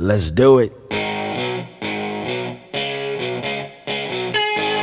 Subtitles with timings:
[0.00, 0.72] Let's do it.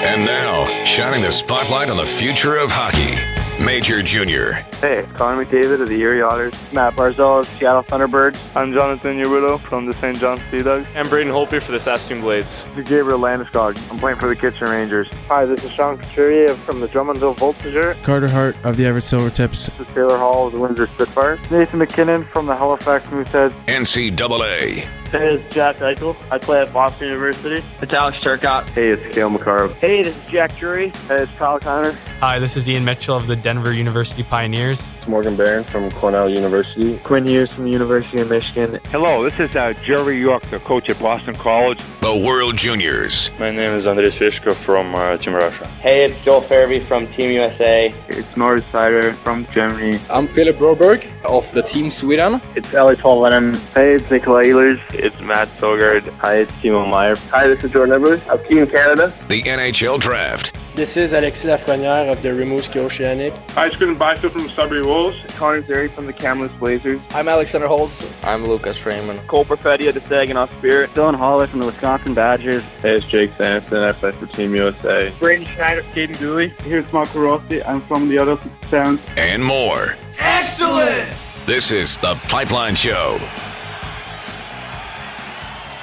[0.06, 3.18] And now, shining the spotlight on the future of hockey,
[3.62, 4.64] Major Junior.
[4.80, 6.54] Hey, Connor McDavid of the Erie Otters.
[6.72, 8.40] Mathew Barzal of Seattle Thunderbirds.
[8.56, 10.20] I'm Jonathan Huberdeau from the St.
[10.20, 10.86] John Sea Dogs.
[10.96, 12.66] I'm Braden Holtby for the Saskatoon Blades.
[12.76, 13.76] This is Gabriel Landeskog.
[13.92, 15.10] I'm playing for the Kitchener Rangers.
[15.30, 17.96] Hi, this is Sean Couturier from the Drummondville Voltigeur.
[18.04, 19.76] Carter Hart of the Everett Silvertips.
[19.80, 21.40] This is Taylor Hall of the Windsor Spitfires.
[21.50, 23.52] Nathan MacKinnon from the Halifax Mooseheads.
[23.66, 24.88] NCAA.
[25.12, 26.18] Hey, it's Jack Eichel.
[26.30, 27.66] I play at Boston University.
[27.82, 28.68] It's Alex Turcotte.
[28.70, 29.70] Hey, it's Cale Makar.
[29.76, 30.90] Hey, this is Jack Drury.
[31.08, 31.94] Hey, it's Kyle Connor.
[32.20, 34.92] Hi, this is Ian Mitchell of the Denver University Pioneers.
[34.98, 36.98] It's Morgan Barron from Cornell University.
[37.06, 38.82] Quinn Hughes from the University of Michigan.
[38.92, 41.80] Hello, this is uh, Jerry York, the coach at Boston College.
[42.02, 43.32] The World Juniors.
[43.40, 45.68] My name is Andres Fishko from uh, Team Russia.
[45.80, 47.94] Hey, it's Joel Farabee from Team USA.
[48.10, 50.00] It's Moritz Seider from Germany.
[50.10, 52.42] I'm Philip Broberg of the Team Sweden.
[52.56, 53.56] It's Eeli Tolvanen.
[53.74, 54.82] Hey, it's Nikolai Ehlers.
[54.98, 56.12] It's Matt Sogard.
[56.18, 57.16] Hi, it's Timo Meier.
[57.32, 59.14] Hi, this is Jordan Edwards of Team Canada.
[59.30, 60.58] The NHL Draft.
[60.76, 63.34] This is Alexis Lafreniere of the Rimouski Oceanic.
[63.52, 65.18] Hi, it's Quinton Byfield from Sudbury Wolves.
[65.36, 67.00] Connor Zary from the Kamloops Blazers.
[67.12, 68.06] I'm Alexander Holtz.
[68.24, 69.20] I'm Lucas Raymond.
[69.28, 70.90] Cole Perfetti of the Saginaw Spirit.
[70.92, 72.64] Dylan Holler from the Wisconsin Badgers.
[72.82, 73.84] Hey, it's Jake Sanson.
[73.84, 75.14] I play for Team USA.
[75.20, 76.50] Braden Schneider, Kaiden Guhle.
[76.62, 77.64] Here's Marco Rossi.
[77.64, 79.02] I'm from the other Sounds.
[79.16, 79.96] And more.
[80.20, 81.10] Excellent!
[81.46, 83.18] This is The Pipeline Show.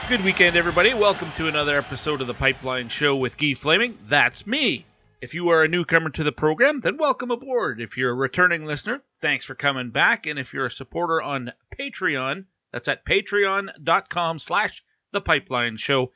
[0.06, 0.92] Good weekend, everybody.
[0.92, 3.96] Welcome to another episode of the Pipeline Show with Guy Flaming.
[4.06, 4.84] That's me.
[5.22, 7.80] If you are a newcomer to the program, then welcome aboard.
[7.80, 10.26] If you're a returning listener, thanks for coming back.
[10.26, 16.12] And if you're a supporter on Patreon, that's at patreon.com slash the Pipeline Show,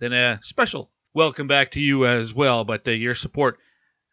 [0.00, 2.64] then a special welcome back to you as well.
[2.64, 3.58] But uh, your support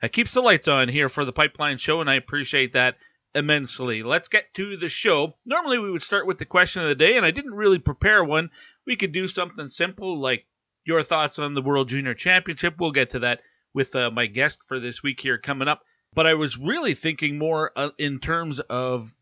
[0.03, 2.95] uh, keeps the lights on here for the Pipeline Show, and I appreciate that
[3.35, 4.01] immensely.
[4.01, 5.35] Let's get to the show.
[5.45, 8.23] Normally, we would start with the question of the day, and I didn't really prepare
[8.23, 8.49] one.
[8.87, 10.45] We could do something simple like
[10.85, 12.75] your thoughts on the World Junior Championship.
[12.79, 13.41] We'll get to that
[13.73, 15.81] with uh, my guest for this week here coming up.
[16.13, 19.13] But I was really thinking more uh, in terms of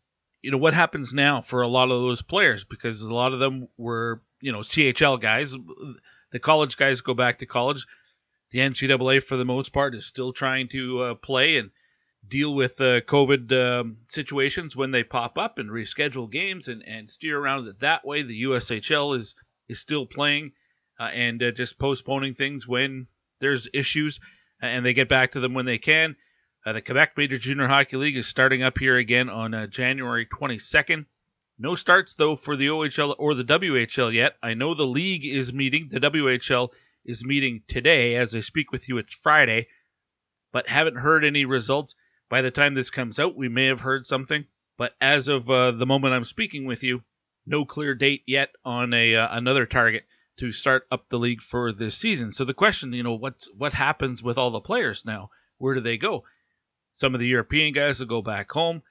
[0.42, 3.40] you know what happens now for a lot of those players because a lot of
[3.40, 5.56] them were you know CHL guys.
[6.30, 7.86] The college guys go back to college.
[8.52, 11.70] The NCAA for the most part is still trying to uh, play and
[12.28, 17.10] deal with uh, COVID um, situations when they pop up and reschedule games and, and
[17.10, 18.22] steer around it that way.
[18.22, 19.34] The USHL is
[19.68, 20.52] is still playing
[21.00, 23.06] uh, and uh, just postponing things when
[23.40, 24.20] there's issues,
[24.60, 26.16] and they get back to them when they can.
[26.66, 30.26] Uh, the Quebec Major Junior Hockey League is starting up here again on uh, January
[30.26, 31.04] 22nd.
[31.58, 34.36] No starts though for the OHL or the WHL yet.
[34.42, 35.88] I know the league is meeting.
[35.90, 36.70] The WHL
[37.04, 38.98] is meeting today as I speak with you.
[38.98, 39.68] It's Friday,
[40.52, 41.94] but haven't heard any results.
[42.34, 44.44] By the time this comes out, we may have heard something.
[44.76, 47.04] But as of uh, the moment I'm speaking with you,
[47.46, 50.04] no clear date yet on a uh, another target
[50.38, 52.32] to start up the league for this season.
[52.32, 55.30] So the question, you know, what's what happens with all the players now?
[55.58, 56.24] Where do they go?
[56.92, 58.82] Some of the European guys will go back home.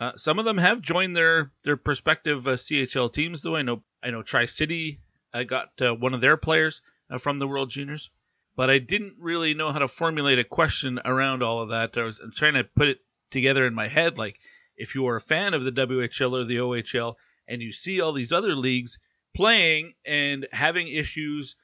[0.00, 3.54] Uh, some of them have joined their their prospective uh, CHL teams, though.
[3.54, 4.98] I know I know Tri City
[5.32, 8.10] uh, got uh, one of their players uh, from the World Juniors,
[8.56, 11.96] but I didn't really know how to formulate a question around all of that.
[11.96, 12.98] I was trying to put it
[13.30, 14.38] together in my head, like
[14.76, 17.14] if you are a fan of the WHL or the OHL
[17.48, 18.98] and you see all these other leagues
[19.34, 21.56] playing and having issues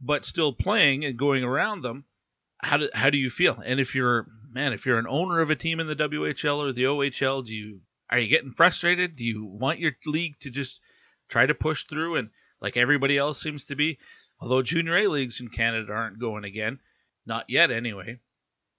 [0.00, 2.04] but still playing and going around them
[2.64, 3.62] how do how do you feel?
[3.64, 6.72] And if you're man if you're an owner of a team in the WHL or
[6.72, 9.16] the OHL do you are you getting frustrated?
[9.16, 10.80] Do you want your league to just
[11.28, 13.98] try to push through and like everybody else seems to be
[14.40, 16.78] although junior A leagues in Canada aren't going again
[17.26, 18.18] not yet anyway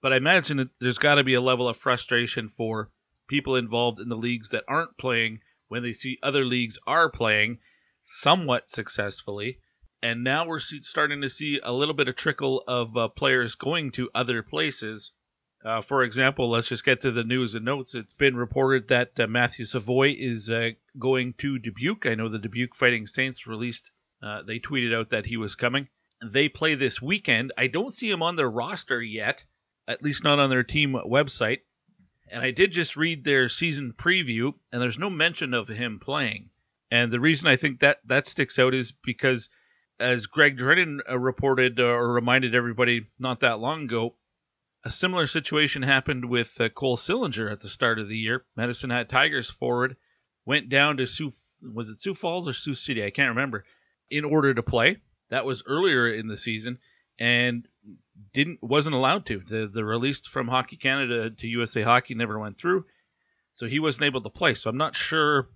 [0.01, 2.91] but I imagine that there's got to be a level of frustration for
[3.27, 7.57] people involved in the leagues that aren't playing when they see other leagues are playing
[8.03, 9.59] somewhat successfully.
[10.03, 13.91] And now we're starting to see a little bit of trickle of uh, players going
[13.93, 15.11] to other places.
[15.63, 17.95] Uh, for example, let's just get to the news and notes.
[17.95, 22.05] It's been reported that uh, Matthew Savoy is uh, going to Dubuque.
[22.05, 23.89] I know the Dubuque Fighting Saints released,
[24.25, 25.87] uh, they tweeted out that he was coming.
[26.23, 27.53] They play this weekend.
[27.57, 29.45] I don't see him on their roster yet,
[29.87, 31.59] at least not on their team website.
[32.31, 36.49] And I did just read their season preview, and there's no mention of him playing.
[36.89, 39.49] And the reason I think that that sticks out is because,
[39.99, 44.15] as Greg Drinnan uh, reported uh, or reminded everybody not that long ago,
[44.83, 48.45] a similar situation happened with Cole Sillinger at the start of the year.
[48.55, 49.97] Medicine Hat Tigers forward
[50.45, 51.31] went down to Sioux,
[51.61, 53.03] was it Sioux Falls or Sioux City?
[53.03, 53.65] I can't remember.
[54.09, 54.97] In order to play,
[55.29, 56.79] that was earlier in the season,
[57.19, 57.67] and
[58.33, 59.39] didn't wasn't allowed to.
[59.39, 62.85] The the release from Hockey Canada to USA Hockey never went through,
[63.53, 64.53] so he wasn't able to play.
[64.53, 65.49] So I'm not sure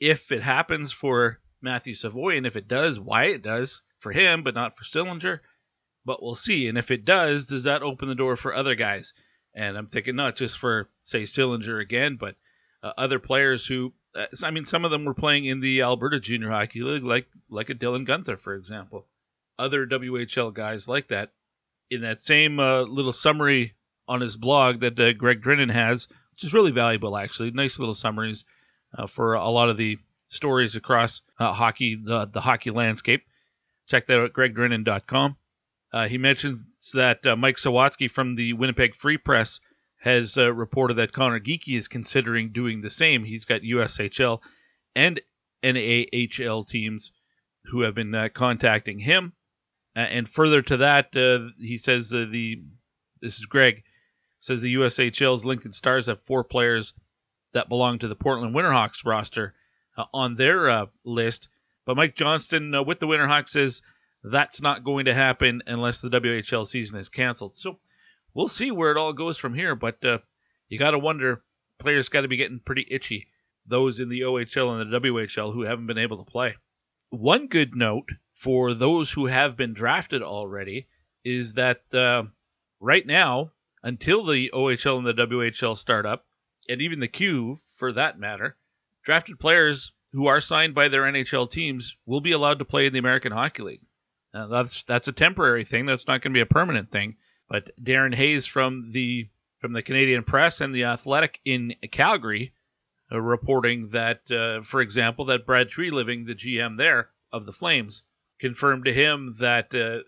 [0.00, 4.42] if it happens for Matthew Savoy, and if it does, why it does for him,
[4.42, 5.40] but not for Sillinger.
[6.04, 6.68] But we'll see.
[6.68, 9.12] And if it does, does that open the door for other guys?
[9.54, 12.36] And I'm thinking not just for say Sillinger again, but
[12.82, 13.92] uh, other players who,
[14.42, 17.70] I mean, some of them were playing in the Alberta Junior Hockey League, like like
[17.70, 19.06] a Dylan Guenther, for example.
[19.58, 21.30] Other WHL guys like that.
[21.90, 23.74] In that same uh, little summary
[24.08, 27.94] on his blog that uh, Greg Drinnan has, which is really valuable actually, nice little
[27.94, 28.44] summaries
[28.96, 29.98] uh, for a lot of the
[30.28, 33.22] stories across uh, hockey, the the hockey landscape.
[33.86, 34.32] Check that out
[34.88, 35.36] at.
[35.92, 39.60] Uh, he mentions that uh, Mike Sawatzky from the Winnipeg Free Press
[39.98, 43.24] has uh, reported that Connor Geekie is considering doing the same.
[43.24, 44.40] He's got USHL
[44.94, 45.20] and
[45.62, 47.12] NAHL teams
[47.64, 49.32] who have been uh, contacting him.
[49.94, 52.62] and further to that, uh, he says the
[53.20, 53.82] this is Greg
[54.40, 56.92] says the USHL's Lincoln Stars have four players
[57.52, 59.54] that belong to the Portland Winterhawks roster
[59.96, 61.48] uh, on their list.
[61.86, 63.82] But Mike Johnston with the Winterhawks says
[64.22, 67.56] that's not going to happen unless the WHL season is canceled.
[67.56, 67.78] So
[68.36, 69.74] we'll see where it all goes from here.
[69.74, 70.18] But uh,
[70.68, 71.42] you got to wonder,
[71.80, 73.28] players got to be getting pretty itchy.
[73.66, 76.54] Those in the OHL and the WHL who haven't been able to play.
[77.10, 80.86] One good note for those who have been drafted already
[81.24, 82.24] is that uh,
[82.78, 83.52] right now,
[83.82, 86.26] until the OHL and the WHL start up,
[86.68, 88.56] and even the Q for that matter,
[89.04, 92.92] drafted players who are signed by their NHL teams will be allowed to play in
[92.92, 93.82] the American Hockey League.
[94.34, 95.86] Uh, that's that's a temporary thing.
[95.86, 97.16] That's not going to be a permanent thing.
[97.48, 99.28] But Darren Haynes from the
[99.58, 102.52] from the Canadian Press and the Athletic in Calgary
[103.10, 108.02] uh, reporting that, uh, for example, that Brad Treliving, the GM there of the Flames,
[108.38, 110.00] confirmed to him that uh,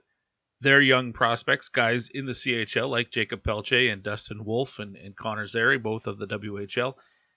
[0.61, 5.17] their young prospects, guys in the CHL like Jakob Pelletier and Dustin Wolf and, and
[5.17, 6.95] Connor Zary, both of the WHL,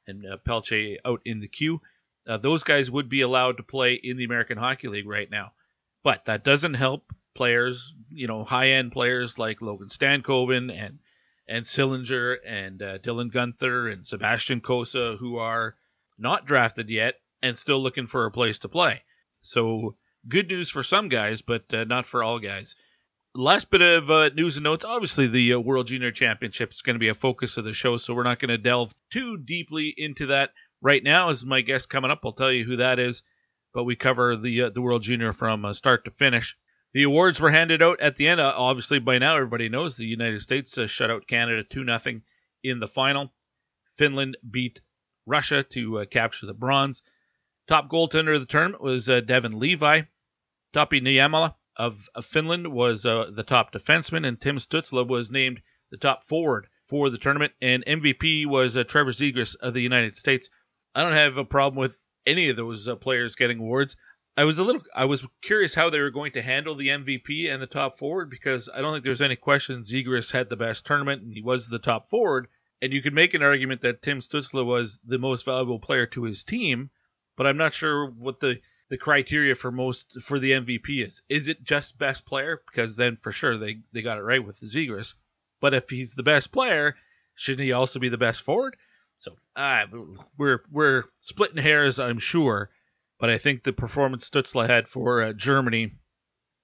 [0.07, 1.79] and uh, Pelletier out in the Q,
[2.27, 5.53] uh, those guys would be allowed to play in the American Hockey League right now.
[6.03, 10.99] But that doesn't help players, you know, high end players like Logan Stankoven and
[11.47, 15.75] and Sillinger and uh, Dylan Guenther and Sebastian Cossa, who are
[16.17, 19.01] not drafted yet and still looking for a place to play.
[19.41, 19.95] So
[20.27, 22.75] good news for some guys, but uh, not for all guys.
[23.33, 24.85] Last bit of uh, news and notes.
[24.85, 27.97] Obviously, the uh, World Junior Championship is going to be a focus of the show,
[27.97, 30.51] so we're not going to delve too deeply into that
[30.81, 31.29] right now.
[31.29, 33.23] As my guest coming up, I'll tell you who that is
[33.73, 36.57] but we cover the uh, the World Junior from uh, start to finish.
[36.93, 38.41] The awards were handed out at the end.
[38.41, 42.21] Uh, obviously, by now everybody knows the United States uh, shut out Canada two 0
[42.63, 43.33] in the final.
[43.95, 44.81] Finland beat
[45.25, 47.01] Russia to uh, capture the bronze.
[47.67, 50.01] Top goaltender of the tournament was uh, Devon Levi.
[50.73, 55.97] Topi Niemela of, of Finland was the top defenseman, and Tim Stützle was named the
[55.97, 57.53] top forward for the tournament.
[57.61, 60.49] And MVP was Trevor Zegras of the United States.
[60.95, 61.95] I don't have a problem with
[62.25, 63.95] any of those uh, players getting awards.
[64.37, 67.51] I was a little I was curious how they were going to handle the MVP
[67.51, 70.85] and the top forward because I don't think there's any question Zegras had the best
[70.85, 72.47] tournament and he was the top forward.
[72.81, 76.23] And you could make an argument that Tim Stützle was the most valuable player to
[76.23, 76.89] his team,
[77.35, 78.59] but I'm not sure what the
[78.89, 81.21] the criteria for most for the MVP is.
[81.29, 82.61] Is it just best player?
[82.65, 85.13] Because then for sure they, they got it right with Zegras.
[85.61, 86.97] But if he's the best player,
[87.35, 88.75] shouldn't he also be the best forward?
[89.21, 89.85] So uh,
[90.35, 92.71] we're we're splitting hairs, I'm sure,
[93.19, 95.91] but I think the performance Stützle had for uh, Germany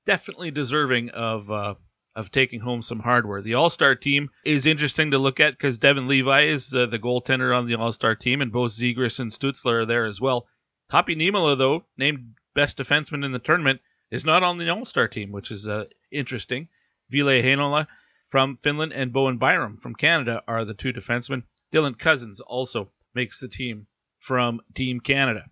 [0.08, 1.76] definitely deserving of uh,
[2.16, 3.44] of taking home some hardware.
[3.44, 6.98] The All Star team is interesting to look at because Devon Levi is uh, the
[6.98, 10.48] goaltender on the All Star team, and both Zegras and Stützle are there as well.
[10.90, 15.08] Topi Niemela, though, named best defenseman in the tournament, is not on the All Star
[15.08, 16.70] team, which is uh, interesting.
[17.12, 17.86] Ville Heinola
[18.30, 21.44] from Finland and Bowen Byram from Canada are the two defensemen.
[21.74, 23.88] Dylan Cozens also makes the team
[24.20, 25.50] from Team Canada.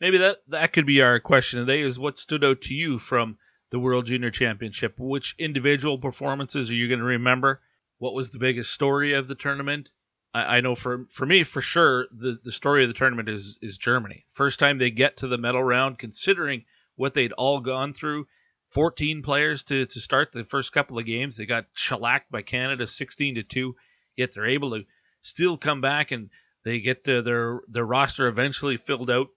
[0.00, 3.36] Maybe that that could be our question today is what stood out to you from
[3.70, 4.94] the World Junior Championship?
[4.98, 7.60] Which individual performances are you going to remember?
[7.98, 9.90] What was the biggest story of the tournament?
[10.32, 13.58] I, I, know for for me, for sure, the, the story of the tournament is
[13.60, 14.24] is Germany.
[14.30, 16.64] First time they get to the medal round, considering
[16.96, 18.26] what they'd all gone through.
[18.70, 21.36] 14 players to, to start the first couple of games.
[21.36, 23.74] They got shellacked by Canada 16 to 2,
[24.16, 24.84] yet they're able to
[25.28, 26.30] still come back and
[26.64, 29.28] they get their their roster eventually filled out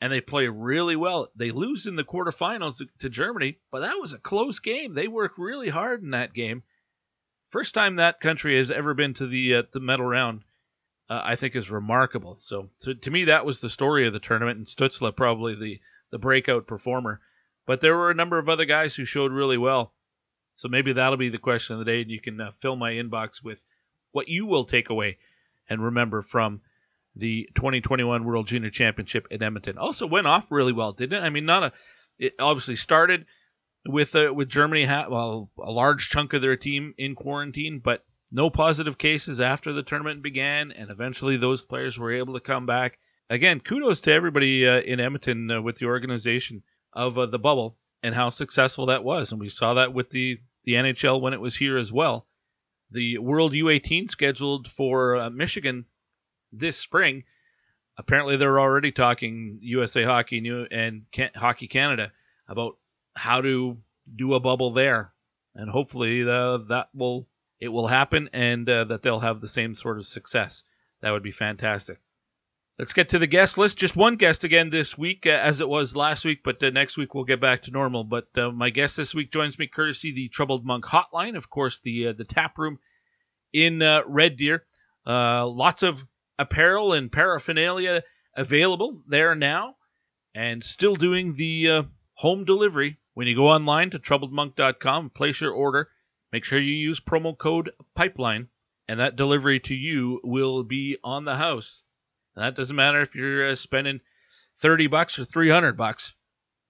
[0.00, 1.28] and they play really well.
[1.36, 4.94] They lose in the quarterfinals to, to Germany, but that was a close game.
[4.94, 6.62] They worked really hard in that game.
[7.50, 10.42] First time that country has ever been to the uh, the medal round,
[11.08, 12.36] uh, I think, is remarkable.
[12.38, 15.80] So, so, to me, that was the story of the tournament, and Stützle probably the
[16.10, 17.20] the breakout performer.
[17.66, 19.92] But there were a number of other guys who showed really well.
[20.54, 22.92] So maybe that'll be the question of the day, and you can uh, fill my
[22.92, 23.58] inbox with
[24.12, 25.18] what you will take away
[25.70, 26.60] and remember from
[27.16, 29.78] the 2021 World Junior Championship in Edmonton.
[29.78, 31.26] Also went off really well, didn't it?
[31.26, 31.72] I mean, not a.
[32.18, 33.24] It obviously started
[33.86, 38.04] with uh, with Germany, ha- well, a large chunk of their team in quarantine, but
[38.30, 42.66] no positive cases after the tournament began, and eventually those players were able to come
[42.66, 42.98] back.
[43.28, 46.62] Again, kudos to everybody uh, in Edmonton uh, with the organization
[46.92, 50.38] of uh, the bubble and how successful that was, and we saw that with the
[50.64, 52.26] the NHL when it was here as well.
[52.92, 55.84] The World U18 scheduled for uh, Michigan
[56.52, 57.24] this spring.
[57.96, 62.12] Apparently, they're already talking USA Hockey New and Can- Hockey Canada
[62.48, 62.76] about
[63.14, 63.76] how to
[64.16, 65.12] do a bubble there,
[65.54, 67.26] and hopefully uh, that will
[67.60, 70.64] it will happen and uh, that they'll have the same sort of success.
[71.02, 71.98] That would be fantastic.
[72.80, 73.76] Let's get to the guest list.
[73.76, 76.96] Just one guest again this week, uh, as it was last week, but uh, next
[76.96, 78.04] week we'll get back to normal.
[78.04, 81.80] But uh, my guest this week joins me courtesy the Troubled Monk Hotline, of course,
[81.84, 82.78] the uh, the tap room
[83.52, 84.64] in uh, Red Deer.
[85.06, 86.02] Uh, lots of
[86.38, 88.02] apparel and paraphernalia
[88.34, 89.74] available there now,
[90.34, 92.96] and still doing the home delivery.
[93.12, 95.90] When you go online to troubledmonk.com, place your order.
[96.32, 98.48] Make sure you use promo code PIPELINE,
[98.88, 101.82] and that delivery to you will be on the house.
[102.36, 104.00] That doesn't matter if you're uh, spending
[104.58, 106.14] 30 bucks or 300 bucks,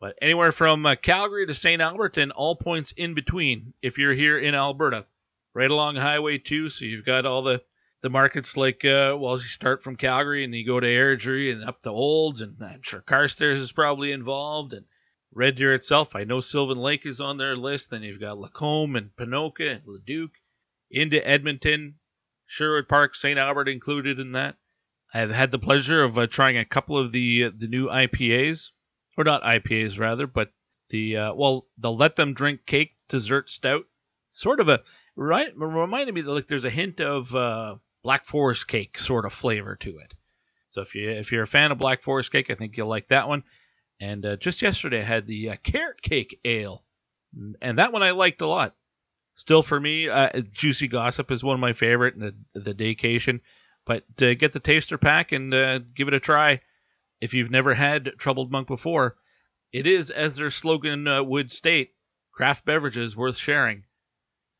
[0.00, 1.82] but anywhere from uh, Calgary to St.
[1.82, 5.06] Albert and all points in between if you're here in Alberta.
[5.52, 7.60] Right along Highway 2, so you've got all the,
[8.02, 11.64] the markets like, uh, well, you start from Calgary and you go to Airdrie and
[11.64, 14.86] up to Olds, and I'm sure Carstairs is probably involved, and
[15.32, 16.16] Red Deer itself.
[16.16, 17.90] I know Sylvan Lake is on their list.
[17.90, 20.32] Then you've got Lacombe and Ponoka and Leduc
[20.90, 22.00] into Edmonton,
[22.46, 23.38] Sherwood Park, St.
[23.38, 24.56] Albert included in that.
[25.12, 28.70] I've had the pleasure of uh, trying a couple of the uh, the new IPAs,
[29.16, 30.52] or not IPAs rather, but
[30.90, 33.84] the uh, well, the Let Them Drink Cake Dessert Stout.
[34.28, 34.80] Sort of a
[35.16, 39.32] right reminded me that like there's a hint of uh, Black Forest cake sort of
[39.32, 40.14] flavor to it.
[40.70, 43.08] So if you if you're a fan of Black Forest cake, I think you'll like
[43.08, 43.42] that one.
[44.00, 46.84] And uh, just yesterday, I had the uh, carrot cake ale,
[47.60, 48.74] and that one I liked a lot.
[49.34, 52.22] Still, for me, uh, Juicy Gossip is one of my favorite, And
[52.54, 53.40] the the Daycation.
[53.86, 56.60] But uh, get the taster pack and uh, give it a try.
[57.20, 59.16] If you've never had Troubled Monk before,
[59.72, 61.94] it is, as their slogan uh, would state,
[62.32, 63.84] craft beverages worth sharing.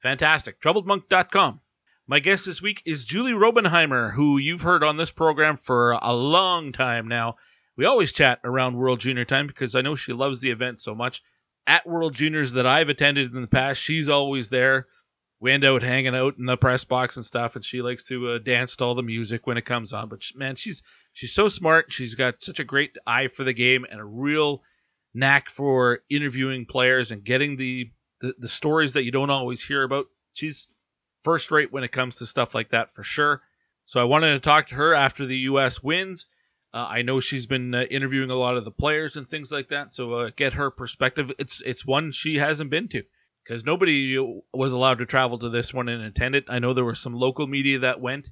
[0.03, 0.61] Fantastic.
[0.61, 1.61] TroubledMonk.com.
[2.07, 6.13] My guest this week is Julie Robenhymer, who you've heard on this program for a
[6.13, 7.37] long time now.
[7.77, 10.95] We always chat around World Junior time because I know she loves the event so
[10.95, 11.23] much.
[11.67, 14.89] At World Juniors that I've attended in the past, she's always there.
[15.41, 18.33] We end out hanging out in the press box and stuff, and she likes to
[18.33, 20.11] uh, dance to all the music when it comes on.
[20.11, 20.83] But she, man, she's
[21.15, 21.93] she's so smart.
[21.93, 24.63] She's got such a great eye for the game and a real
[25.15, 29.83] knack for interviewing players and getting the, the, the stories that you don't always hear
[29.83, 30.07] about.
[30.35, 30.69] She's
[31.25, 33.41] first rate when it comes to stuff like that for sure.
[33.87, 35.83] So I wanted to talk to her after the U.S.
[35.83, 36.27] wins.
[36.73, 39.71] Uh, I know she's been uh, interviewing a lot of the players and things like
[39.71, 41.33] that, so uh, get her perspective.
[41.39, 43.03] It's it's one she hasn't been to
[43.51, 44.17] because nobody
[44.55, 46.45] was allowed to travel to this one and attend it.
[46.47, 48.31] I know there were some local media that went,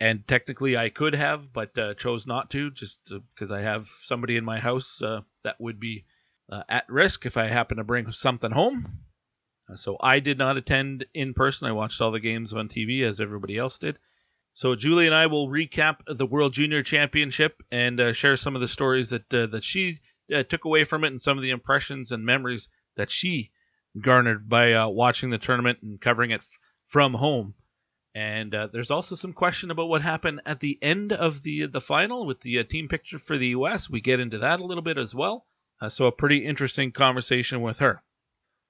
[0.00, 4.36] and technically I could have, but uh, chose not to just because I have somebody
[4.36, 6.04] in my house uh, that would be
[6.50, 9.04] uh, at risk if I happen to bring something home.
[9.76, 11.68] so I did not attend in person.
[11.68, 14.00] I watched all the games on TV as everybody else did.
[14.54, 18.60] So Julie and I will recap the World Junior Championship and uh, share some of
[18.60, 20.00] the stories that uh, that she
[20.34, 23.52] uh, took away from it and some of the impressions and memories that she
[24.00, 27.54] garnered by uh, watching the tournament and covering it f- from home.
[28.14, 31.80] And uh, there's also some question about what happened at the end of the the
[31.80, 33.90] final with the uh, team picture for the U.S.
[33.90, 35.46] We get into that a little bit as well.
[35.88, 38.02] so a pretty interesting conversation with her.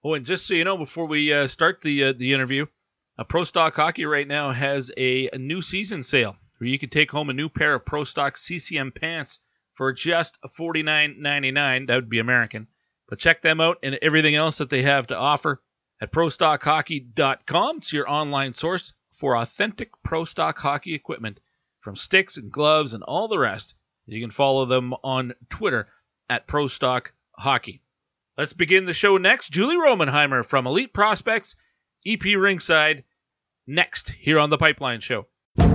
[0.02, 2.66] Oh, and just so you know, before we start the the interview,
[3.28, 7.10] Pro Stock Hockey right now has a, a, new season sale where you can take
[7.10, 9.40] home a new pair of Pro Stock CCM pants
[9.72, 11.86] for just $49.99.
[11.86, 12.66] That would be American.
[13.08, 15.62] But check them out and everything else that they have to offer
[16.00, 17.76] at ProStockHockey.com.
[17.78, 21.40] It's your online source for authentic Pro Stock hockey equipment
[21.80, 23.74] from sticks and gloves and all the rest.
[24.06, 25.88] You can follow them on Twitter
[26.28, 27.82] at Pro Stock Hockey.
[28.38, 29.50] Let's begin the show next.
[29.50, 31.56] Julie Robenhymer from Elite Prospects
[32.06, 33.04] EP Rinkside
[33.66, 35.26] next here on the Pipeline Show.
[35.58, 35.70] And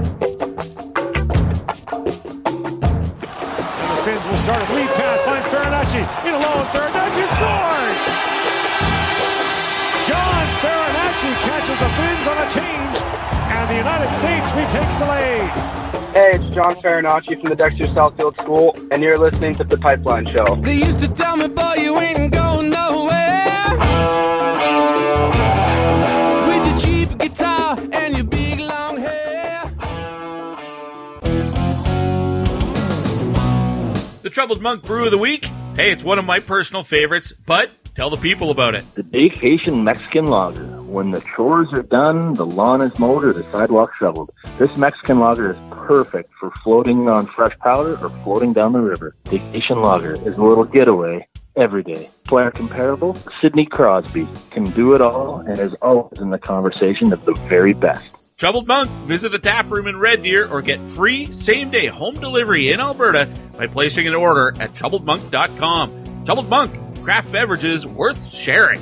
[3.98, 5.21] the Finns will start a lead pass,
[5.72, 6.92] Farinacci in a low third.
[6.92, 8.00] Farinacci scores!
[10.06, 12.98] John Farinacci catches the Finns on a change,
[13.52, 15.50] and the United States retakes the lead.
[16.12, 20.26] Hey, it's John Farinacci from the Dexter Southfield School, and you're listening to The Pipeline
[20.26, 20.58] Show.
[20.58, 23.70] They used to tell me, boy, you ain't going nowhere.
[26.48, 29.64] With your cheap guitar and your big long hair.
[34.22, 35.48] The Troubled Monk Brew of the Week.
[35.76, 38.84] Hey, it's one of my personal favorites, but tell the people about it.
[38.94, 40.66] The Vacation Mexican Lager.
[40.84, 44.32] When the chores are done, the lawn is mowed, or the sidewalk shoveled.
[44.60, 49.16] This Mexican lager is perfect for floating on fresh powder or floating down the river.
[49.30, 51.26] Vacation Lager is a little getaway
[51.56, 52.10] every day.
[52.26, 57.24] Player comparable, Sidney Crosby can do it all and is always in the conversation of
[57.24, 58.10] the very best.
[58.42, 62.16] Troubled Monk, visit the tap room in Red Deer or get free same day home
[62.16, 66.26] delivery in Alberta by placing an order at troubledmonk.com.
[66.26, 68.82] Troubled Monk, craft beverages worth sharing.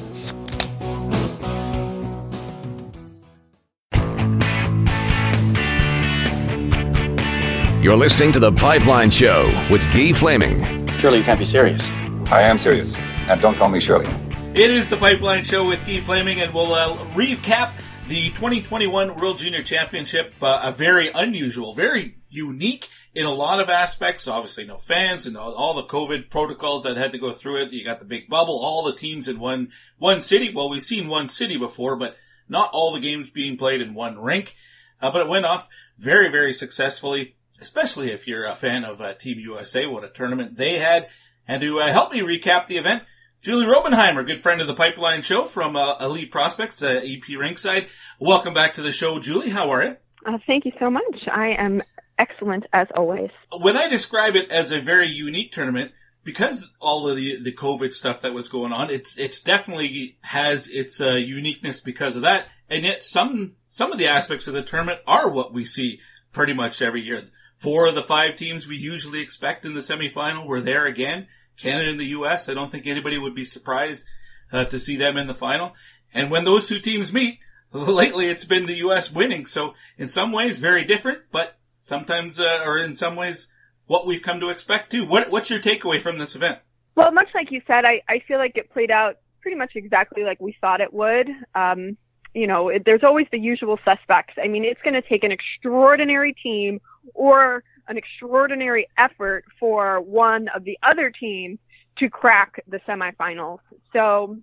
[7.83, 10.87] You're listening to The Pipeline Show with Guy Flaming.
[10.91, 11.89] Surely you can't be serious.
[12.31, 12.97] I am serious.
[13.27, 14.07] And don't call me Shirley.
[14.53, 17.73] It is The Pipeline Show with Guy Flaming, and we'll uh, recap
[18.09, 20.33] the 2021 World Junior Championship.
[20.41, 24.27] Uh, a very unusual, very unique in a lot of aspects.
[24.27, 27.71] Obviously, no fans and all, all the COVID protocols that had to go through it.
[27.71, 30.51] You got the big bubble, all the teams in one one city.
[30.51, 32.17] Well, we've seen one city before, but
[32.49, 34.55] not all the games being played in one rink.
[34.99, 39.13] Uh, but it went off very, very successfully especially if you're a fan of uh,
[39.13, 41.09] Team USA, what a tournament they had.
[41.47, 43.03] And to uh, help me recap the event,
[43.41, 47.87] Julie Robenhymer, good friend of the Pipeline Show from uh, Elite Prospects, uh, EP Rinkside.
[48.19, 49.47] Welcome back to the show, Julie.
[49.47, 49.95] How are you?
[50.25, 51.25] Uh, thank you so much.
[51.31, 51.81] I am
[52.17, 53.29] excellent as always.
[53.57, 55.93] When I describe it as a very unique tournament,
[56.25, 60.67] because all of the the COVID stuff that was going on, it's it's definitely has
[60.67, 62.47] its uh, uniqueness because of that.
[62.69, 66.01] And yet, some some of the aspects of the tournament are what we see
[66.33, 67.23] pretty much every year
[67.59, 71.27] four of the five teams we usually expect in the semifinal were there again.
[71.59, 72.49] Canada and the U.S.
[72.49, 74.05] I don't think anybody would be surprised
[74.51, 75.73] uh, to see them in the final.
[76.13, 77.39] And when those two teams meet,
[77.71, 79.11] lately it's been the U.S.
[79.11, 79.45] winning.
[79.45, 83.51] So in some ways, very different, but sometimes, uh, or in some ways,
[83.85, 85.05] what we've come to expect too.
[85.05, 86.59] What, what's your takeaway from this event?
[86.95, 90.23] Well, much like you said, I, I feel like it played out pretty much exactly
[90.23, 91.29] like we thought it would.
[91.55, 91.97] Um,
[92.33, 94.35] you know, it, there's always the usual suspects.
[94.41, 96.79] I mean, it's going to take an extraordinary team
[97.13, 101.59] or an extraordinary effort for one of the other teams
[101.97, 103.59] to crack the semifinals.
[103.91, 104.37] So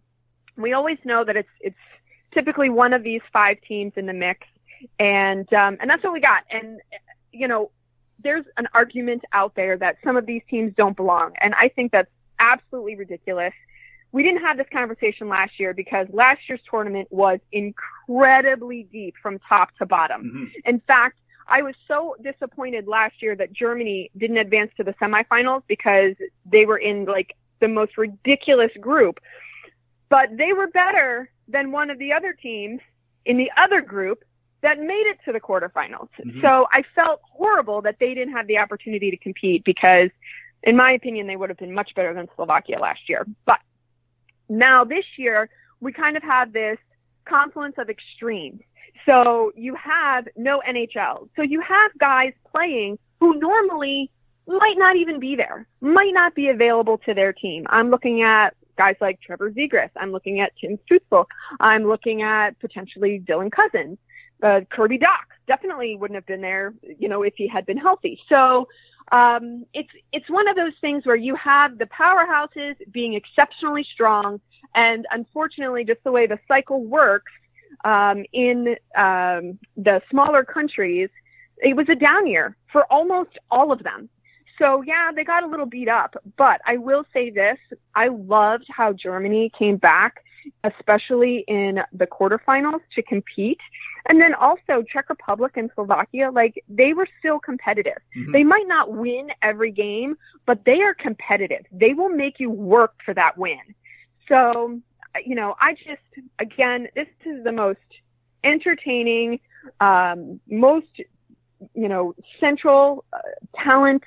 [0.57, 1.77] we always know that it's it's
[2.35, 4.47] typically one of these five teams in the mix,
[4.99, 6.43] and um, and that's what we got.
[6.51, 6.81] And
[7.33, 7.71] you know,
[8.23, 11.93] there's an argument out there that some of these teams don't belong, and I think
[11.93, 13.55] that's absolutely ridiculous.
[14.13, 19.39] We didn't have this conversation last year because last year's tournament was incredibly deep from
[19.49, 20.23] top to bottom.
[20.23, 20.71] Mm-hmm.
[20.71, 25.63] In fact, I was so disappointed last year that Germany didn't advance to the semifinals
[25.69, 26.15] because
[26.51, 29.21] they were in like the most ridiculous group.
[30.09, 32.81] But they were better than one of the other teams
[33.25, 34.25] in the other group
[34.63, 36.09] that made it to the quarterfinals.
[36.19, 36.41] Mm-hmm.
[36.41, 40.11] So I felt horrible that they didn't have the opportunity to compete because
[40.63, 43.27] in my opinion they would have been much better than Slovakia last year.
[43.45, 43.59] But
[44.49, 45.49] now this year
[45.81, 46.79] we kind of have this
[47.27, 48.61] confluence of extremes.
[49.05, 51.29] So you have no NHL.
[51.37, 54.11] So you have guys playing who normally
[54.47, 57.67] might not even be there, might not be available to their team.
[57.69, 59.91] I'm looking at guys like Trevor Zegras.
[59.97, 61.27] I'm looking at Tim Stützle.
[61.61, 63.99] I'm looking at potentially Dylan Cozens.
[64.43, 68.21] Uh, Kirby Dach definitely wouldn't have been there, you know, if he had been healthy.
[68.29, 68.69] So,
[69.13, 74.41] um, it's, it's one of those things where you have the powerhouses being exceptionally strong.
[74.75, 77.33] And unfortunately, just the way the cycle works,
[77.85, 81.09] um, in um, the smaller countries,
[81.59, 84.09] it was a down year for almost all of them.
[84.59, 87.59] So yeah, they got a little beat up, but I will say this.
[87.94, 90.24] I loved how Germany came back,
[90.64, 93.61] especially in the quarterfinals to compete.
[94.09, 97.98] And then also Czech Republic and Slovakia, like they were still competitive.
[98.16, 98.33] Mm-hmm.
[98.33, 101.66] They might not win every game, but they are competitive.
[101.72, 103.61] They will make you work for that win.
[104.29, 104.81] So
[105.24, 107.79] you know, I just, again, this is the most
[108.44, 109.40] entertaining,
[109.81, 110.87] um, most,
[111.74, 113.18] you know, central uh,
[113.62, 114.02] talent,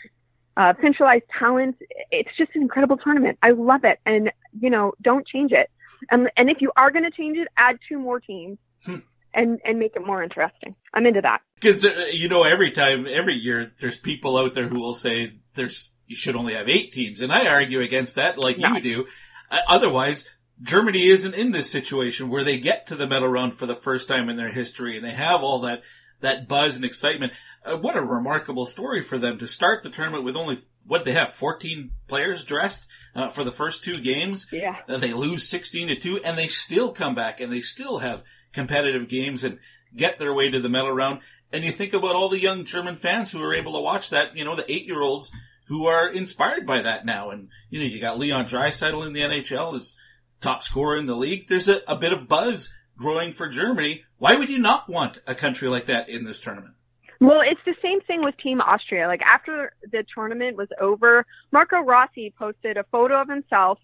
[0.57, 1.77] uh, centralized talent.
[2.11, 3.37] It's just an incredible tournament.
[3.41, 3.99] I love it.
[4.05, 5.69] And, you know, don't change it.
[6.11, 8.57] And, and if you are going to change it, add two more teams.
[8.85, 8.97] Hmm.
[9.31, 10.73] And, and make it more interesting.
[10.91, 11.41] I'm into that.
[11.53, 15.33] Because, uh, you know, every time, every year, there's people out there who will say
[15.53, 17.21] there's, you should only have eight teams.
[17.21, 18.73] And I argue against that like no.
[18.73, 19.05] you do.
[19.51, 20.25] Uh, otherwise,
[20.61, 24.07] Germany isn't in this situation where they get to the medal round for the first
[24.07, 25.83] time in their history and they have all that
[26.21, 27.31] that buzz and excitement.
[27.63, 31.13] Uh, what a remarkable story for them to start the tournament with only what they
[31.13, 34.47] have 14 players dressed uh, for the first two games.
[34.51, 34.77] Yeah.
[34.87, 38.23] Uh, they lose 16 to 2 and they still come back and they still have
[38.51, 39.59] competitive games and
[39.95, 41.21] get their way to the medal round.
[41.53, 44.35] And you think about all the young German fans who are able to watch that,
[44.35, 45.31] you know, the 8-year-olds
[45.67, 47.29] who are inspired by that now.
[47.29, 49.95] And, you know, you got Leon Draisaitl in the NHL as
[50.41, 51.47] top scorer in the league.
[51.47, 54.04] There's a, a bit of buzz growing for Germany.
[54.17, 56.75] Why would you not want a country like that in this tournament?
[57.21, 59.08] Well, it's the same thing with Team Austria.
[59.08, 63.80] Like after the tournament was over, Marco Rossi posted a photo of himself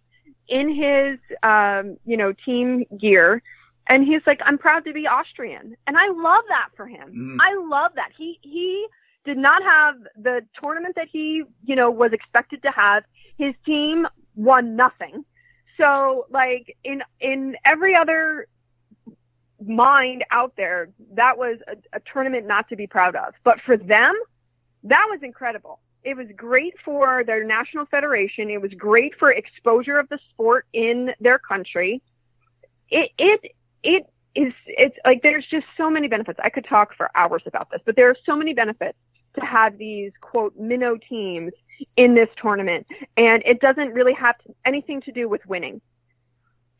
[0.48, 3.42] in his, um, you know, team gear.
[3.88, 5.76] And he's like, I'm proud to be Austrian.
[5.86, 7.38] And I love that for him.
[7.38, 7.38] Mm.
[7.40, 8.10] I love that.
[8.18, 8.88] He, he
[9.26, 13.04] did not have the tournament that he, you know, was expected to have.
[13.38, 15.26] His team won nothing.
[15.78, 18.48] So like in, in every other
[19.66, 23.34] mind out there, that was a, a tournament not to be proud of.
[23.44, 24.14] But for them,
[24.84, 25.80] that was incredible.
[26.04, 28.50] It was great for their national federation.
[28.50, 32.02] It was great for exposure of the sport in their country.
[32.90, 33.42] It, it,
[33.84, 36.40] it is, it's like there's just so many benefits.
[36.44, 38.98] I could talk for hours about this, but there are so many benefits
[39.36, 41.52] to have these quote minnow teams
[41.98, 42.88] in this tournament.
[43.18, 45.82] And it doesn't really have anything to do with winning.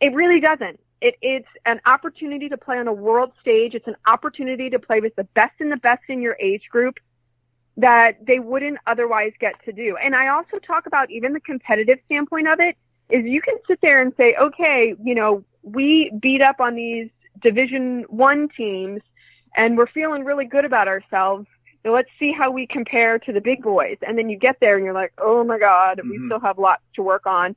[0.02, 0.80] It really doesn't.
[1.02, 3.76] It, it's an opportunity to play on a world stage.
[3.76, 6.96] It's an opportunity to play with the best and the best in your age group
[7.78, 9.98] that they wouldn't otherwise get to do.
[10.02, 12.78] And I also talk about even the competitive standpoint of it
[13.10, 17.10] is you can sit there and say, okay, you know, we beat up on these
[17.42, 19.02] division one teams
[19.56, 21.48] and we're feeling really good about ourselves.
[21.86, 23.98] So let's see how we compare to the big boys.
[24.02, 26.10] And then you get there and you're like, oh my God, mm-hmm.
[26.10, 27.56] we still have lots to work on.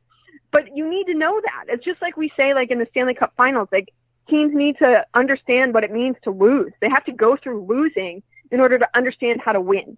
[0.52, 1.72] But you need to know that.
[1.72, 3.88] It's just like we say, like in the Stanley Cup finals, like
[4.28, 6.72] teams need to understand what it means to lose.
[6.80, 9.96] They have to go through losing in order to understand how to win.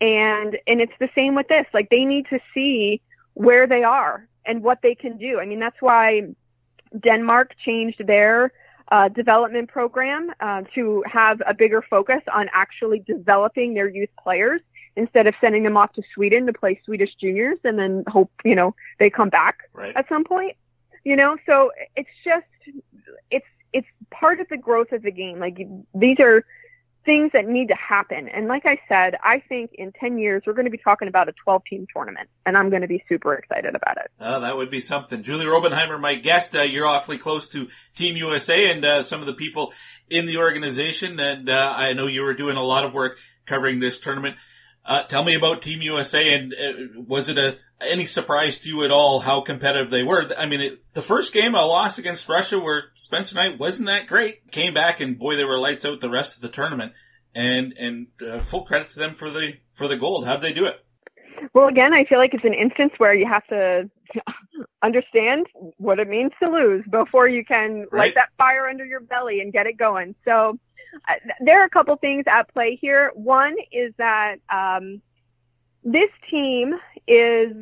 [0.00, 1.66] And, and it's the same with this.
[1.74, 3.02] Like they need to see
[3.34, 5.38] where they are and what they can do.
[5.38, 6.22] I mean, that's why
[6.98, 8.52] Denmark changed their
[8.90, 14.60] uh, development program uh, to have a bigger focus on actually developing their youth players
[14.96, 18.54] instead of sending them off to Sweden to play Swedish juniors and then hope, you
[18.54, 19.94] know, they come back right.
[19.96, 20.56] at some point.
[21.04, 22.44] You know, so it's just
[23.30, 25.38] it's it's part of the growth of the game.
[25.38, 25.56] Like
[25.94, 26.44] these are
[27.04, 28.28] things that need to happen.
[28.28, 31.28] And like I said, I think in 10 years, we're going to be talking about
[31.28, 34.10] a 12 team tournament and I'm going to be super excited about it.
[34.20, 35.22] Oh, that would be something.
[35.22, 39.26] Julie Robenhymer, my guest, uh, you're awfully close to Team USA and uh, some of
[39.26, 39.72] the people
[40.08, 41.18] in the organization.
[41.18, 44.36] And uh, I know you were doing a lot of work covering this tournament.
[44.90, 48.84] Uh, tell me about Team USA, and uh, was it a any surprise to you
[48.84, 50.28] at all how competitive they were?
[50.36, 54.08] I mean, it, the first game, a loss against Russia, where Spencer Knight wasn't that
[54.08, 56.92] great, came back and boy, they were lights out the rest of the tournament.
[57.36, 60.26] And and uh, full credit to them for the for the gold.
[60.26, 60.84] How'd they do it?
[61.54, 63.88] Well, again, I feel like it's an instance where you have to
[64.82, 65.46] understand
[65.78, 68.06] what it means to lose before you can right.
[68.06, 70.16] light that fire under your belly and get it going.
[70.24, 70.58] So
[71.08, 73.10] uh, there are a couple things at play here.
[73.14, 75.00] One is that um,
[75.84, 76.74] this team
[77.06, 77.52] is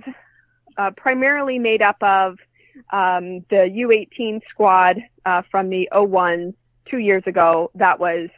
[0.76, 2.38] uh, primarily made up of
[2.92, 3.68] um, the
[4.16, 6.54] U18 squad uh, from the 01
[6.88, 8.28] two years ago that was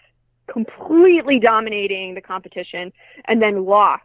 [0.51, 2.93] completely dominating the competition
[3.27, 4.03] and then lost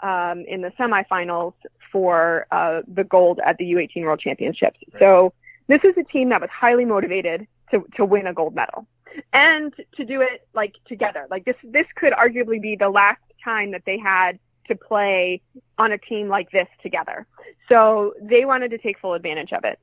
[0.00, 1.54] um, in the semifinals
[1.90, 4.78] for uh, the gold at the U18 World Championships.
[4.92, 5.00] Right.
[5.00, 5.32] So
[5.68, 8.86] this is a team that was highly motivated to, to win a gold medal
[9.32, 11.26] and to do it like together.
[11.30, 15.40] Like this, this could arguably be the last time that they had to play
[15.78, 17.26] on a team like this together.
[17.68, 19.78] So they wanted to take full advantage of it.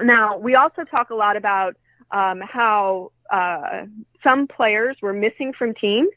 [0.00, 1.76] Now, we also talk a lot about
[2.10, 3.86] um, how uh,
[4.22, 6.10] some players were missing from teams.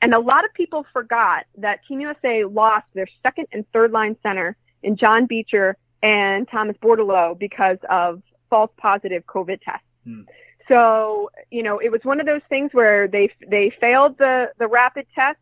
[0.00, 4.16] And a lot of people forgot that Team USA lost their second and third line
[4.22, 9.86] center in John Beecher and Thomas Bordeleau because of false positive COVID tests.
[10.04, 10.22] Hmm.
[10.68, 14.68] So, you know, it was one of those things where they, they failed the, the
[14.68, 15.38] rapid test.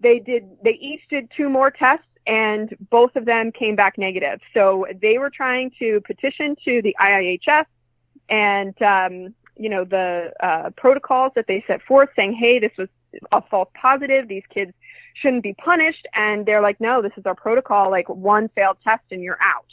[0.00, 4.40] They did, they each did two more tests and both of them came back negative.
[4.52, 7.66] So they were trying to petition to the IIHF
[8.28, 12.88] and, um, you know, the, uh, protocols that they set forth saying, Hey, this was
[13.30, 14.26] a false positive.
[14.26, 14.72] These kids
[15.14, 16.06] shouldn't be punished.
[16.14, 17.90] And they're like, no, this is our protocol.
[17.90, 19.66] Like one failed test and you're out.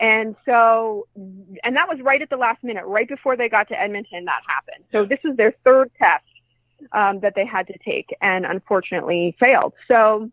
[0.00, 3.80] And so, and that was right at the last minute, right before they got to
[3.80, 4.84] Edmonton, that happened.
[4.90, 6.24] So this is their third test,
[6.92, 9.74] um, that they had to take and unfortunately failed.
[9.86, 10.30] So,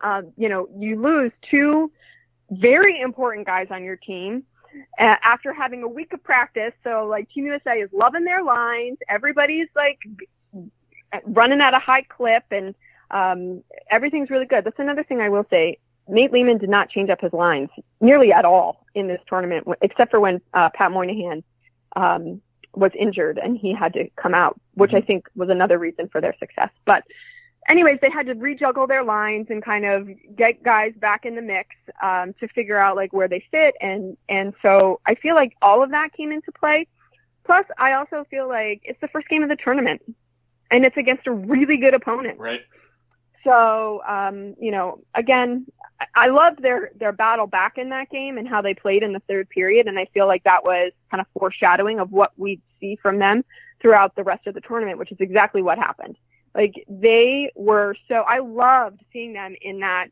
[0.00, 1.90] um, you know, you lose two
[2.50, 4.44] very important guys on your team.
[4.98, 8.98] Uh, after having a week of practice, so like Team USA is loving their lines.
[9.08, 9.98] Everybody's like
[11.24, 12.74] running at a high clip and
[13.10, 14.64] um, everything's really good.
[14.64, 15.78] That's another thing I will say.
[16.08, 20.10] Nate Leaman did not change up his lines nearly at all in this tournament, except
[20.10, 21.42] for when uh, Pat Moynihan
[21.96, 22.42] um,
[22.74, 25.06] was injured and he had to come out, which I mm-hmm.
[25.06, 26.70] think was another reason for their success.
[26.84, 27.04] But
[27.68, 31.42] anyways, they had to rejuggle their lines and kind of get guys back in the
[31.42, 31.70] mix
[32.02, 35.82] um, to figure out like where they fit, and and so I feel like all
[35.82, 36.86] of that came into play.
[37.44, 40.02] Plus, I also feel like it's the first game of the tournament,
[40.70, 42.38] and it's against a really good opponent.
[42.38, 42.60] Right.
[43.44, 45.66] So, um, you know, again,
[46.14, 49.20] I loved their their battle back in that game and how they played in the
[49.20, 52.96] third period, and I feel like that was kind of foreshadowing of what we'd see
[53.00, 53.44] from them
[53.80, 56.16] throughout the rest of the tournament, which is exactly what happened.
[56.54, 60.08] Like they were so I loved seeing them in that.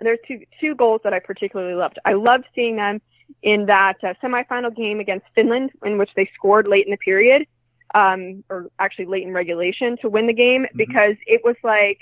[0.00, 1.98] There's two two goals that I particularly loved.
[2.04, 3.00] I loved seeing them
[3.42, 7.46] in that uh, semifinal game against Finland, in which they scored late in the period,
[7.94, 10.76] um, or actually late in regulation to win the game, mm-hmm.
[10.76, 12.00] because it was like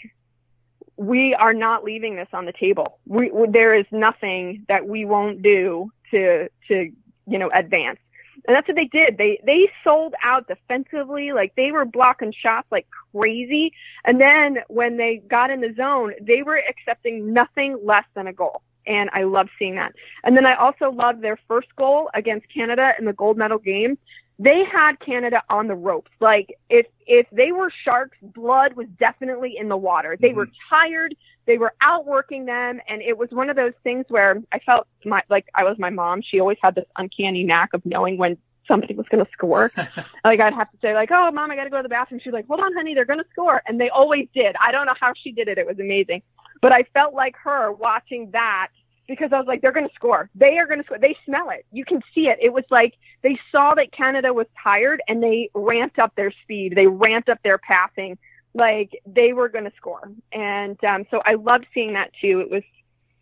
[0.97, 2.99] we are not leaving this on the table.
[3.07, 6.93] We, there is nothing that we won't do to to
[7.27, 7.99] you know advance.
[8.47, 9.17] And that's what they did.
[9.17, 13.73] They they sold out defensively, like they were blocking shots like crazy.
[14.05, 18.33] And then when they got in the zone, they were accepting nothing less than a
[18.33, 18.63] goal.
[18.87, 19.95] And I love seeing that.
[20.25, 23.97] And then I also love their first goal against Canada in the gold medal game
[24.39, 26.11] they had Canada on the ropes.
[26.21, 30.17] Like if if they were sharks, blood was definitely in the water.
[30.19, 30.39] They mm-hmm.
[30.39, 31.15] were tired.
[31.47, 35.23] They were outworking them, and it was one of those things where I felt my
[35.29, 36.23] like I was my mom.
[36.23, 39.71] She always had this uncanny knack of knowing when somebody was going to score.
[40.25, 42.21] like I'd have to say like, "Oh, mom, I got to go to the bathroom."
[42.25, 44.57] She's like, "Hold on, honey, they're going to score," and they always did.
[44.61, 45.59] I don't know how she did it.
[45.59, 46.23] It was amazing,
[46.61, 48.69] but I felt like her watching that
[49.07, 50.31] because I was like, they're going to score.
[50.35, 50.99] They are going to score.
[50.99, 51.67] They smell it.
[51.73, 52.39] You can see it.
[52.41, 56.75] It was like they saw that Canada was tired and they ramped up their speed.
[56.77, 58.19] They ramped up their passing.
[58.55, 60.11] Like they were going to score.
[60.33, 62.41] And um, so I loved seeing that too.
[62.41, 62.63] It was,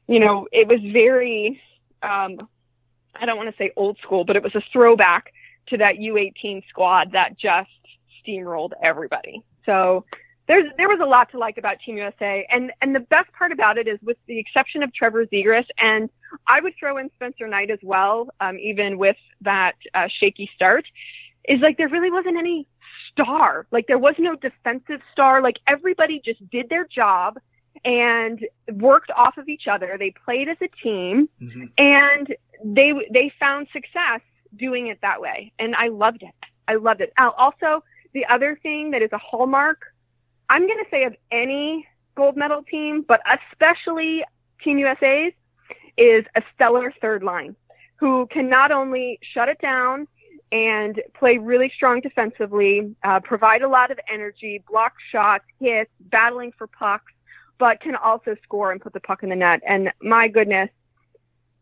[0.06, 1.60] you know, it was very,
[2.02, 2.48] um,
[3.14, 5.32] I don't want to say old school, but it was a throwback
[5.68, 7.70] to that U18 squad that just
[8.26, 9.42] steamrolled everybody.
[9.64, 10.04] So
[10.48, 13.52] there's there was a lot to like about Team USA, and and the best part
[13.52, 16.10] about it is, with the exception of Trevor Zegras, and
[16.48, 20.84] I would throw in Spencer Knight as well, um, even with that uh, shaky start,
[21.48, 22.66] is like there really wasn't any
[23.12, 27.38] star, like there was no defensive star, like everybody just did their job
[27.84, 28.40] and
[28.72, 29.96] worked off of each other.
[29.98, 31.64] They played as a team, mm-hmm.
[31.78, 34.20] and they they found success
[34.58, 36.34] doing it that way, and I loved it.
[36.66, 37.12] I loved it.
[37.18, 39.78] Also, the other thing that is a hallmark
[40.52, 44.22] I'm going to say of any gold medal team, but especially
[44.62, 45.32] Team USA's,
[45.96, 47.56] is a stellar third line
[47.96, 50.06] who can not only shut it down
[50.50, 56.52] and play really strong defensively, uh, provide a lot of energy, block shots, hits, battling
[56.58, 57.12] for pucks,
[57.58, 59.62] but can also score and put the puck in the net.
[59.66, 60.68] And my goodness,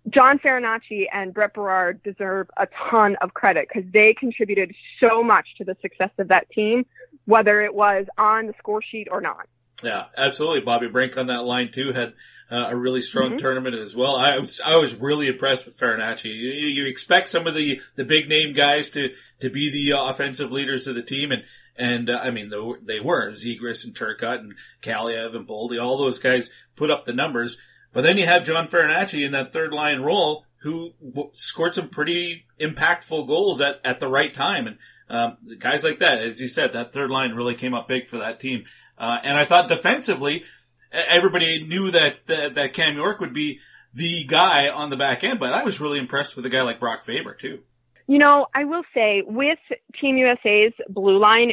[0.09, 5.46] John Farinacci and Brett Berard deserve a ton of credit because they contributed so much
[5.59, 6.85] to the success of that team,
[7.27, 9.47] whether it was on the score sheet or not.
[9.83, 10.61] Yeah, absolutely.
[10.61, 12.13] Bobby Brink on that line too had
[12.51, 13.39] uh, a really strong mm-hmm.
[13.39, 14.17] tournament as well.
[14.17, 16.27] I was I was really impressed with Farinacci.
[16.27, 20.05] You, you, expect some of the the big name guys to to be the uh,
[20.05, 21.45] offensive leaders of the team, and
[21.77, 22.51] and uh, I mean
[22.83, 25.83] they were Zegras and Turcotte and Kaliyev and Boldy.
[25.83, 27.57] All those guys put up the numbers.
[27.93, 30.93] But then you have John Farinacci in that third line role who
[31.35, 34.67] scored some pretty impactful goals at, at the right time.
[34.67, 34.77] And
[35.11, 38.18] um, guys like that, as you said, that third line really came up big for
[38.18, 38.64] that team.
[38.96, 40.44] Uh, and I thought defensively,
[40.92, 43.61] everybody knew that, that, that Cam York would be
[43.92, 46.79] the guy on the back end, but I was really impressed with a guy like
[46.79, 47.61] Brock Faber too.
[48.07, 49.59] You know, I will say with
[50.01, 51.53] Team USA's blue line,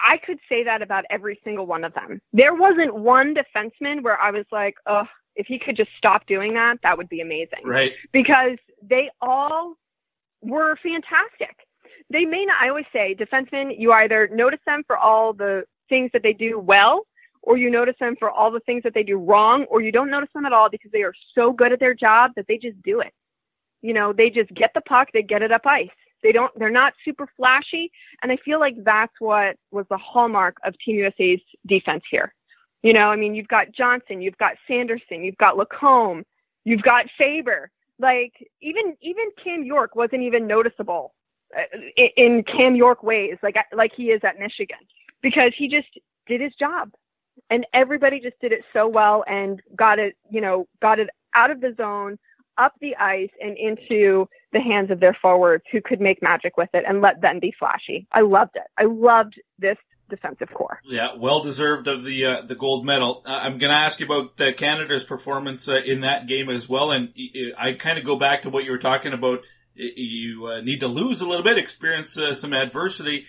[0.00, 2.20] I could say that about every single one of them.
[2.32, 5.04] There wasn't one defenseman where I was like, oh,
[5.36, 7.64] if he could just stop doing that, that would be amazing.
[7.64, 7.92] Right.
[8.12, 9.74] Because they all
[10.42, 11.65] were fantastic.
[12.10, 16.10] They may not, I always say, defensemen, you either notice them for all the things
[16.12, 17.06] that they do well,
[17.42, 20.10] or you notice them for all the things that they do wrong, or you don't
[20.10, 22.80] notice them at all because they are so good at their job that they just
[22.82, 23.12] do it.
[23.82, 25.88] You know, they just get the puck, they get it up ice.
[26.22, 27.90] They don't, they're not super flashy.
[28.22, 32.32] And I feel like that's what was the hallmark of Team USA's defense here.
[32.82, 36.24] You know, I mean, you've got Johnson, you've got Sanderson, you've got Lacombe,
[36.64, 37.70] you've got Faber.
[37.98, 41.14] Like even even Cam York wasn't even noticeable
[42.16, 44.78] in Cam York ways, like like he is at Michigan,
[45.22, 45.88] because he just
[46.26, 46.90] did his job,
[47.50, 51.50] and everybody just did it so well and got it, you know, got it out
[51.50, 52.18] of the zone,
[52.58, 56.70] up the ice, and into the hands of their forwards who could make magic with
[56.72, 58.06] it and let them be flashy.
[58.12, 58.66] I loved it.
[58.78, 59.76] I loved this
[60.08, 60.80] defensive core.
[60.84, 63.22] Yeah, well deserved of the uh, the gold medal.
[63.26, 66.68] Uh, I'm going to ask you about uh, Canada's performance uh, in that game as
[66.68, 67.12] well, and
[67.58, 69.40] I kind of go back to what you were talking about.
[69.76, 73.26] You uh, need to lose a little bit, experience uh, some adversity,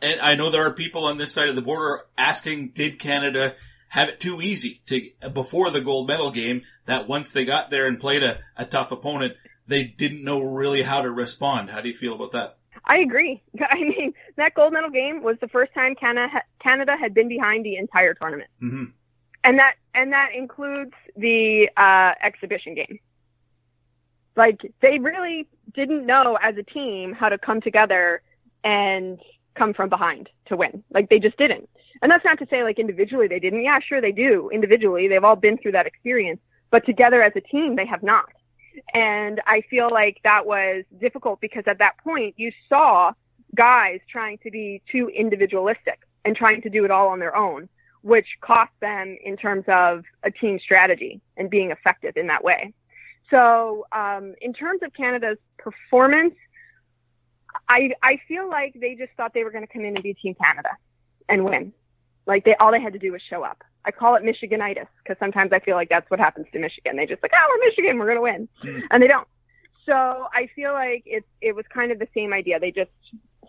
[0.00, 3.54] and I know there are people on this side of the border asking, did Canada
[3.88, 6.62] have it too easy to before the gold medal game.
[6.86, 9.34] That once they got there and played a, a tough opponent,
[9.66, 11.70] they didn't know really how to respond.
[11.70, 12.58] How do you feel about that?
[12.84, 13.42] I agree.
[13.60, 17.64] I mean, that gold medal game was the first time Canada Canada had been behind
[17.64, 18.84] the entire tournament, mm-hmm.
[19.44, 22.98] and that and that includes the uh, exhibition game.
[24.36, 28.22] Like they really didn't know as a team how to come together
[28.64, 29.18] and
[29.54, 30.84] come from behind to win.
[30.92, 31.68] Like they just didn't.
[32.02, 33.64] And that's not to say like individually they didn't.
[33.64, 34.50] Yeah, sure they do.
[34.52, 38.26] Individually, they've all been through that experience, but together as a team, they have not.
[38.92, 43.12] And I feel like that was difficult because at that point you saw
[43.54, 47.68] guys trying to be too individualistic and trying to do it all on their own,
[48.02, 52.74] which cost them in terms of a team strategy and being effective in that way.
[53.30, 56.34] So, um, in terms of Canada's performance,
[57.68, 60.14] I I feel like they just thought they were going to come in and be
[60.14, 60.70] Team Canada
[61.28, 61.72] and win.
[62.26, 63.62] Like they all they had to do was show up.
[63.84, 66.96] I call it Michiganitis because sometimes I feel like that's what happens to Michigan.
[66.96, 68.82] They just like, oh, we're Michigan, we're going to win, mm.
[68.90, 69.28] and they don't.
[69.86, 72.58] So I feel like it's it was kind of the same idea.
[72.58, 72.90] They just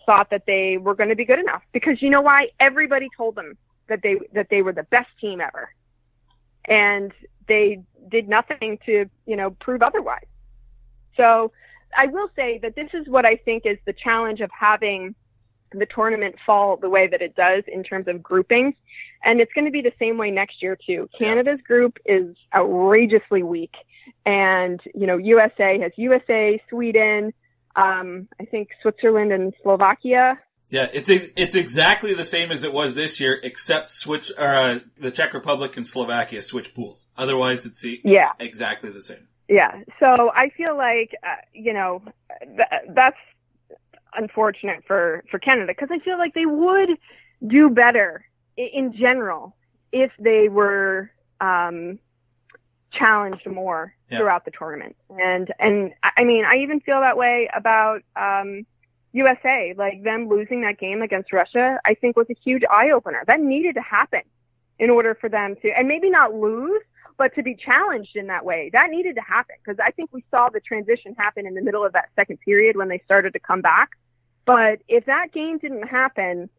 [0.05, 2.49] thought that they were going to be good enough because you know why?
[2.59, 3.57] Everybody told them
[3.89, 5.69] that they that they were the best team ever,
[6.67, 7.11] and
[7.47, 10.25] they did nothing to you know prove otherwise.
[11.15, 11.51] So
[11.97, 15.15] I will say that this is what I think is the challenge of having
[15.71, 18.75] the tournament fall the way that it does in terms of groupings.
[19.23, 21.09] And it's going to be the same way next year too.
[21.17, 23.75] Canada's group is outrageously weak.
[24.25, 27.33] And, you know, USA has USA, Sweden,
[27.75, 30.39] um, I think Switzerland and Slovakia.
[30.69, 35.11] Yeah, it's it's exactly the same as it was this year, except switch uh, the
[35.11, 37.07] Czech Republic and Slovakia switch pools.
[37.17, 39.27] Otherwise, it's yeah exactly the same.
[39.47, 42.01] Yeah, so I feel like uh, you know
[42.41, 43.17] th- that's
[44.13, 46.89] unfortunate for for Canada because I feel like they would
[47.47, 48.25] do better
[48.57, 49.55] in general
[49.93, 51.99] if they were um,
[52.91, 54.17] challenged more yeah.
[54.17, 54.97] throughout the tournament.
[55.09, 58.65] And and I mean, I even feel that way about um,
[59.13, 59.73] USA.
[59.77, 63.23] Like them losing that game against Russia, I think was a huge eye opener.
[63.27, 64.21] That needed to happen
[64.79, 66.81] in order for them to, and maybe not lose,
[67.17, 68.69] but to be challenged in that way.
[68.73, 71.83] That needed to happen because I think we saw the transition happen in the middle
[71.83, 73.89] of that second period when they started to come back.
[74.45, 76.49] But if that game didn't happen,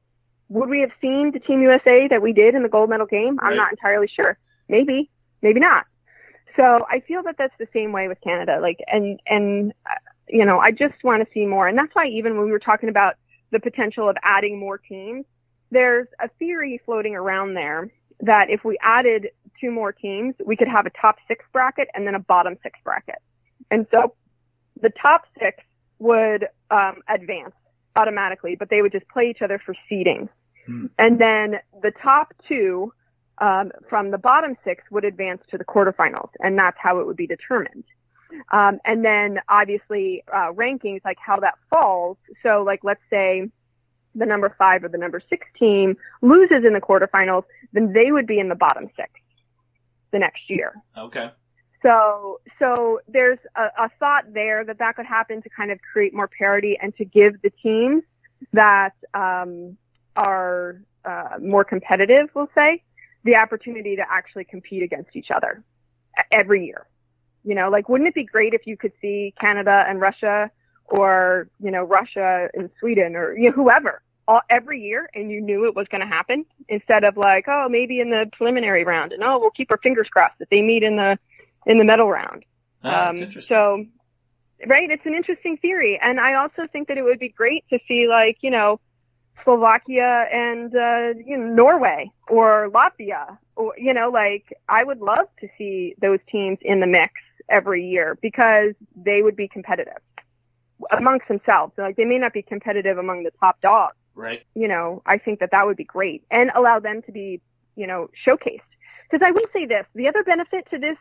[0.48, 3.38] would we have seen the Team USA that we did in the gold medal game?
[3.40, 3.56] I'm right.
[3.56, 4.37] not entirely sure.
[4.68, 5.11] Maybe,
[5.42, 5.84] maybe not.
[6.56, 8.58] So I feel that that's the same way with Canada.
[8.61, 9.72] Like, and, and,
[10.29, 11.69] you know, I just want to see more.
[11.69, 13.14] And that's why even when we were talking about
[13.51, 15.25] the potential of adding more teams,
[15.71, 19.29] there's a theory floating around there that if we added
[19.61, 22.79] two more teams, we could have a top six bracket and then a bottom six
[22.85, 23.19] bracket.
[23.71, 24.14] And so
[24.81, 25.59] the top six
[25.99, 27.55] would um, advance
[27.97, 30.29] automatically, but they would just play each other for seeding.
[30.67, 30.87] Hmm.
[30.99, 32.93] And then the top two
[33.38, 37.17] um, from the bottom six would advance to the quarterfinals, and that's how it would
[37.17, 37.85] be determined.
[38.51, 42.17] Um, and then obviously uh, rankings, like how that falls.
[42.43, 43.51] So like let's say
[44.14, 48.27] the number five or the number six team loses in the quarterfinals, then they would
[48.27, 49.11] be in the bottom six
[50.11, 50.75] the next year.
[50.97, 51.31] Okay.
[51.83, 56.12] So, so there's a, a thought there that that could happen to kind of create
[56.12, 58.03] more parity and to give the teams
[58.53, 59.77] that um,
[60.17, 62.83] are uh, more competitive, we'll say,
[63.25, 65.62] the opportunity to actually compete against each other
[66.33, 66.87] every year.
[67.44, 70.51] You know, like wouldn't it be great if you could see Canada and Russia
[70.87, 75.40] or, you know, Russia and Sweden or you know, whoever all, every year and you
[75.40, 79.12] knew it was going to happen instead of like, oh, maybe in the preliminary round
[79.12, 81.18] and oh, we'll keep our fingers crossed that they meet in the
[81.66, 82.44] in the medal round.
[82.85, 83.85] Oh, um, so,
[84.66, 87.79] right, it's an interesting theory, and I also think that it would be great to
[87.88, 88.81] see like you know
[89.44, 95.27] Slovakia and uh, you know, Norway or Latvia, or you know, like I would love
[95.40, 97.12] to see those teams in the mix
[97.48, 100.02] every year because they would be competitive
[100.90, 101.72] amongst themselves.
[101.76, 103.96] Like they may not be competitive among the top dogs.
[104.14, 104.44] Right.
[104.54, 107.40] You know, I think that that would be great and allow them to be,
[107.76, 108.61] you know, showcased
[109.11, 110.96] because I will say this: the other benefit to this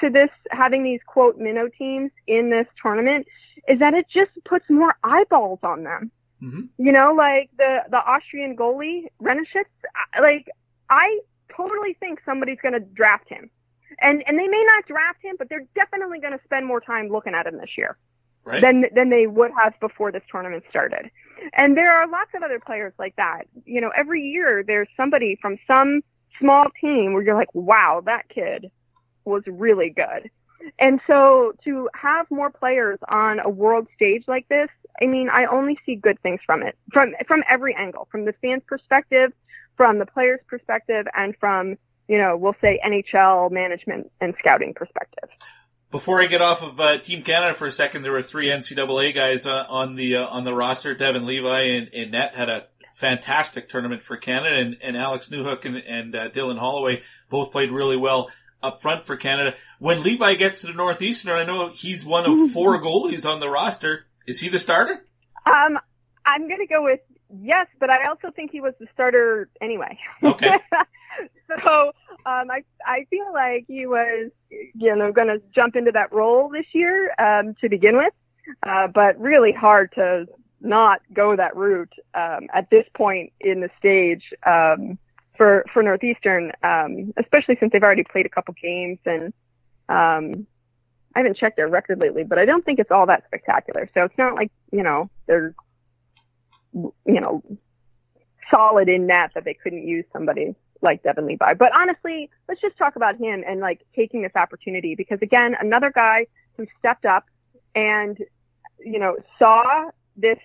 [0.00, 3.26] to this having these quote minnow teams in this tournament
[3.68, 6.10] is that it just puts more eyeballs on them.
[6.42, 6.60] Mm-hmm.
[6.78, 9.66] You know, like the the Austrian goalie Wraneschitz,
[10.18, 10.48] like
[10.88, 11.20] I
[11.54, 13.50] totally think somebody's going to draft him,
[14.00, 17.08] and and they may not draft him, but they're definitely going to spend more time
[17.08, 17.96] looking at him this year.
[18.44, 18.60] Right.
[18.62, 21.10] Than than they would have before this tournament started,
[21.52, 23.46] and there are lots of other players like that.
[23.66, 26.02] You know, every year there's somebody from some
[26.38, 28.70] small team where you're like, wow, that kid
[29.24, 30.30] was really good.
[30.78, 34.68] And so to have more players on a world stage like this,
[35.00, 38.34] I mean, I only see good things from it, from from every angle, from the
[38.42, 39.32] fans' perspective,
[39.76, 41.76] from the players' perspective, and from
[42.10, 45.28] you know, we'll say NHL management and scouting perspective.
[45.92, 49.14] Before I get off of uh, Team Canada for a second, there were three NCAA
[49.14, 50.92] guys uh, on the uh, on the roster.
[50.92, 55.64] Devon Levi and, and net had a fantastic tournament for Canada, and, and Alex Newhook
[55.64, 58.28] and, and uh, Dylan Holloway both played really well
[58.60, 59.54] up front for Canada.
[59.78, 63.48] When Levi gets to the Northeastern, I know he's one of four goalies on the
[63.48, 64.06] roster.
[64.26, 65.06] Is he the starter?
[65.46, 65.78] Um,
[66.26, 67.00] I'm going to go with
[67.40, 69.96] yes, but I also think he was the starter anyway.
[70.24, 70.50] Okay.
[71.64, 71.92] so
[72.26, 76.48] um, I I feel like he was you know going to jump into that role
[76.48, 78.12] this year um, to begin with,
[78.62, 80.26] uh, but really hard to
[80.60, 84.98] not go that route um, at this point in the stage um,
[85.36, 89.32] for for Northeastern, um, especially since they've already played a couple games and
[89.88, 90.46] um,
[91.14, 93.90] I haven't checked their record lately, but I don't think it's all that spectacular.
[93.94, 95.54] So it's not like you know they're
[96.72, 97.42] you know
[98.50, 101.54] solid in that that they couldn't use somebody like Devon Levi.
[101.54, 105.90] But honestly, let's just talk about him and like taking this opportunity because again, another
[105.94, 106.26] guy
[106.56, 107.24] who stepped up
[107.74, 108.18] and
[108.78, 110.38] you know saw this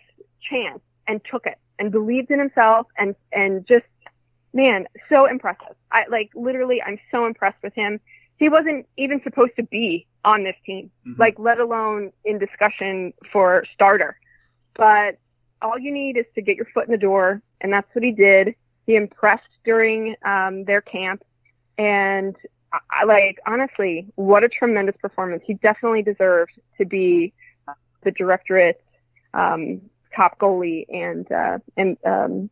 [0.50, 3.86] chance and took it and believed in himself and and just
[4.54, 5.76] man, so impressive.
[5.92, 8.00] I like literally I'm so impressed with him.
[8.38, 11.20] He wasn't even supposed to be on this team, mm-hmm.
[11.20, 14.18] like let alone in discussion for starter.
[14.76, 15.20] But
[15.62, 18.12] all you need is to get your foot in the door and that's what he
[18.12, 18.56] did.
[18.86, 21.24] He impressed during um, their camp,
[21.78, 22.36] and
[22.72, 25.44] I, like honestly, what a tremendous performance!
[25.46, 27.34] He definitely deserved to be
[28.04, 28.82] the directorate
[29.34, 29.82] um,
[30.16, 32.50] top goalie and uh, and um,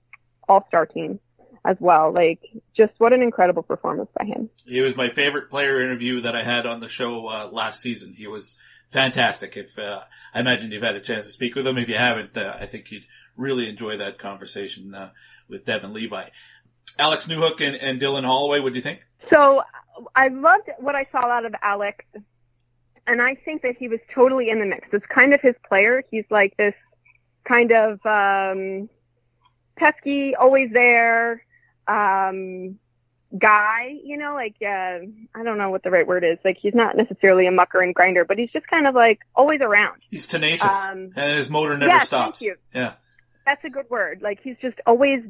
[0.50, 1.20] all star team
[1.66, 2.12] as well.
[2.12, 2.40] Like,
[2.76, 4.50] just what an incredible performance by him.
[4.66, 8.14] He was my favorite player interview that I had on the show uh, last season.
[8.14, 8.58] He was
[8.90, 9.56] fantastic.
[9.56, 10.02] If uh,
[10.34, 12.66] I imagine you've had a chance to speak with him, if you haven't, uh, I
[12.66, 13.06] think you'd
[13.38, 15.10] really enjoy that conversation uh,
[15.48, 16.30] with Devon Levi.
[17.00, 19.00] Alex Newhook and, and Dylan Holloway, what do you think?
[19.30, 19.62] So
[20.16, 22.06] I loved what I saw out of Alex,
[23.08, 24.88] and I think that he was totally in the mix.
[24.92, 26.04] It's kind of his player.
[26.12, 26.74] He's like this
[27.48, 28.90] kind of um,
[29.76, 31.44] pesky, always there
[31.88, 32.78] um,
[33.38, 33.98] guy.
[34.04, 35.06] You know, like uh,
[35.36, 36.38] I don't know what the right word is.
[36.44, 39.62] Like he's not necessarily a mucker and grinder, but he's just kind of like always
[39.62, 40.02] around.
[40.10, 42.44] He's tenacious, um, and his motor never yeah, stops.
[42.74, 42.94] Yeah
[43.46, 44.22] that's a good word.
[44.22, 45.22] Like he's just always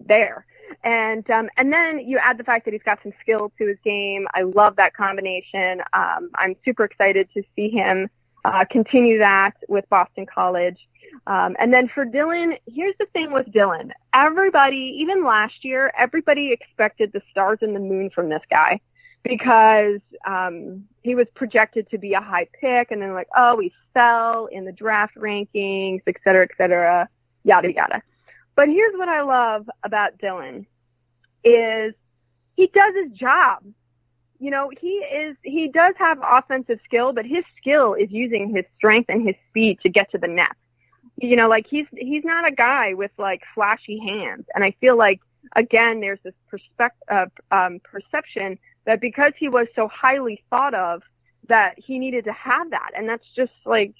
[0.00, 0.46] there.
[0.84, 3.78] And um, and then you add the fact that he's got some skill to his
[3.84, 4.26] game.
[4.34, 5.80] I love that combination.
[5.92, 8.08] Um, I'm super excited to see him
[8.44, 10.78] uh, continue that with Boston College.
[11.26, 13.90] Um, and then for Dylan, here's the thing with Dylan.
[14.14, 18.80] Everybody, even last year, everybody expected the stars and the moon from this guy
[19.22, 23.72] because um, he was projected to be a high pick, and then like, oh, he
[23.94, 27.08] fell in the draft rankings, et cetera, et cetera
[27.48, 28.02] yada yada.
[28.54, 30.66] But here's what I love about Dylan
[31.44, 31.94] is
[32.56, 33.64] he does his job.
[34.40, 38.64] You know, he is he does have offensive skill, but his skill is using his
[38.76, 40.56] strength and his speed to get to the net.
[41.16, 44.96] You know, like he's he's not a guy with like flashy hands, and I feel
[44.96, 45.20] like
[45.56, 51.02] again there's this perspective uh, um, perception that because he was so highly thought of
[51.48, 53.94] that he needed to have that, and that's just like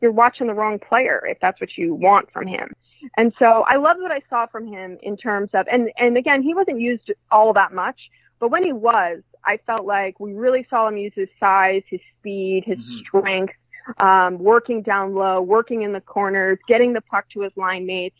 [0.00, 2.74] you're watching the wrong player if that's what you want from him.
[3.16, 6.42] And so I love what I saw from him in terms of, and, and again,
[6.42, 7.98] he wasn't used all that much,
[8.38, 12.00] but when he was, I felt like we really saw him use his size, his
[12.18, 12.98] speed, his mm-hmm.
[13.06, 13.54] strength,
[13.98, 18.18] um, working down low, working in the corners, getting the puck to his line mates.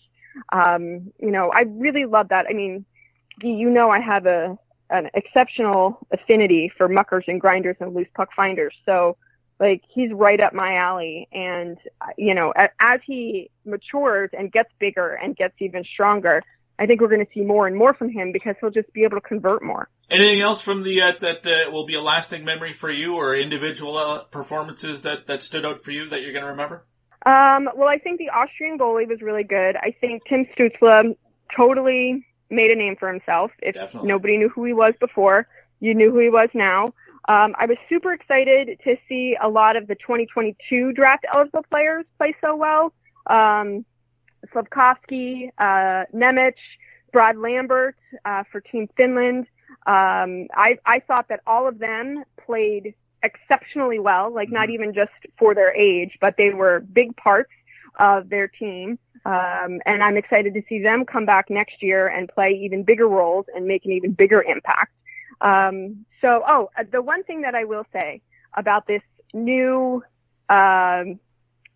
[0.53, 2.47] Um, you know, I really love that.
[2.49, 2.85] I mean,
[3.43, 4.57] you know, I have a,
[4.91, 8.75] an exceptional affinity for muckers and grinders and loose puck finders.
[8.85, 9.17] So,
[9.59, 11.29] like he's right up my alley.
[11.33, 11.79] And
[12.17, 16.43] you know as he matures and gets bigger and gets even stronger
[16.79, 19.05] i think we're going to see more and more from him because he'll just be
[19.05, 19.89] able to convert more.
[20.09, 23.35] Anything else from the uh, that uh, will be a lasting memory for you or
[23.35, 26.85] individual uh, performances that that stood out for you that you're going to remember?
[27.25, 29.77] Um, well i think the austrian goalie was really good.
[29.77, 31.17] I think tim Stützle
[31.57, 33.51] totally made a name for himself.
[33.61, 34.09] If Definitely.
[34.09, 35.49] nobody knew who he was before
[35.81, 36.95] you knew who he was now
[37.29, 42.05] um, I was super excited to see a lot of the 2022 draft eligible players
[42.18, 42.93] play so well.
[43.27, 43.85] Um,
[44.55, 46.55] Slafkovsky, uh, Nemec,
[47.12, 49.47] Brad Lambert uh, for Team Finland.
[49.87, 55.11] Um, I, I thought that all of them played exceptionally well, like not even just
[55.39, 57.51] for their age, but they were big parts
[57.99, 58.99] of their team.
[59.24, 63.09] Um, and I'm excited to see them come back next year and play even bigger
[63.09, 64.93] roles and make an even bigger impact.
[65.41, 68.22] Um, so, oh, uh, the one thing that I will say
[68.55, 69.03] about this
[69.34, 70.03] new,
[70.49, 71.20] um,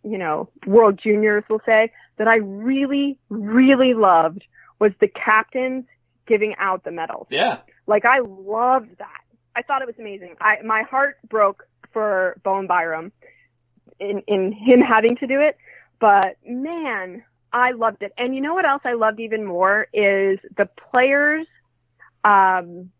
[0.02, 4.44] you know, World Juniors, we'll say, that I really, really loved
[4.78, 5.84] was the captains
[6.26, 7.26] giving out the medals.
[7.30, 7.58] Yeah.
[7.86, 9.20] Like I loved that.
[9.54, 10.36] I thought it was amazing.
[10.40, 13.12] I my heart broke for Bowen Byram
[13.98, 15.56] in in him having to do it,
[15.98, 18.12] but man, I loved it.
[18.16, 21.46] And you know what else I loved even more is the players.
[22.22, 22.90] Um,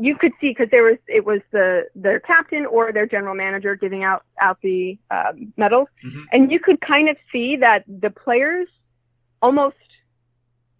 [0.00, 3.76] you could see because there was it was the their captain or their general manager
[3.76, 6.22] giving out out the um, medals, mm-hmm.
[6.32, 8.68] and you could kind of see that the players
[9.42, 9.76] almost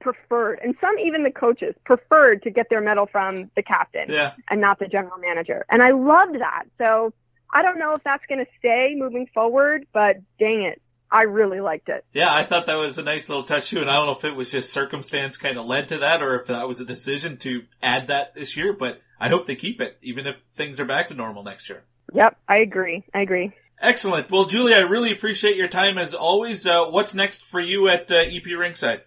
[0.01, 4.33] preferred, and some even the coaches preferred to get their medal from the captain yeah.
[4.51, 5.65] and not the general manager.
[5.71, 6.65] And I loved that.
[6.79, 7.13] So
[7.53, 10.81] I don't know if that's going to stay moving forward, but dang it.
[11.11, 12.05] I really liked it.
[12.13, 14.25] Yeah, I thought that was a nice little touch too, and I don't know if
[14.25, 17.37] it was just circumstance kind of led to that, or if that was a decision
[17.39, 18.73] to add that this year.
[18.73, 21.85] But I hope they keep it, even if things are back to normal next year.
[22.13, 23.05] Yep, I agree.
[23.15, 23.53] I agree.
[23.81, 24.31] Excellent.
[24.31, 26.67] Well, Julie, I really appreciate your time as always.
[26.67, 29.03] Uh, what's next for you at uh, EP Rinkside?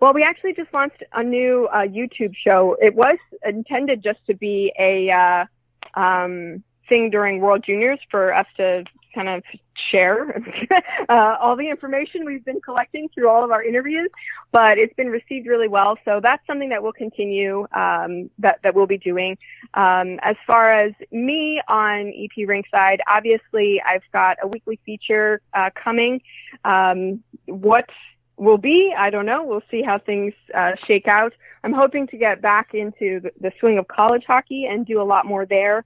[0.00, 2.76] Well, we actually just launched a new uh, YouTube show.
[2.80, 8.46] It was intended just to be a uh, um, thing during World Juniors for us
[8.58, 8.84] to
[9.14, 9.42] kind of
[9.90, 10.42] share
[11.08, 14.10] uh, all the information we've been collecting through all of our interviews,
[14.52, 15.96] but it's been received really well.
[16.04, 19.38] So that's something that we'll continue um, that that we'll be doing.
[19.74, 25.70] Um, as far as me on EP Rinkside, obviously I've got a weekly feature uh,
[25.74, 26.20] coming.
[26.64, 27.88] Um, what
[28.36, 28.92] will be.
[28.96, 29.44] I don't know.
[29.44, 31.32] We'll see how things uh, shake out.
[31.62, 35.26] I'm hoping to get back into the swing of college hockey and do a lot
[35.26, 35.84] more there.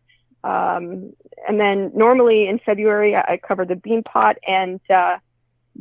[0.48, 1.12] Um,
[1.46, 5.18] and then normally in February, I, cover the Beanpot and uh,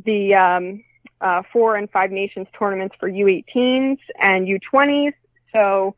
[0.04, 0.84] the um,
[1.22, 5.14] uh, four and five nations tournaments for U18s and U20s.
[5.52, 5.94] So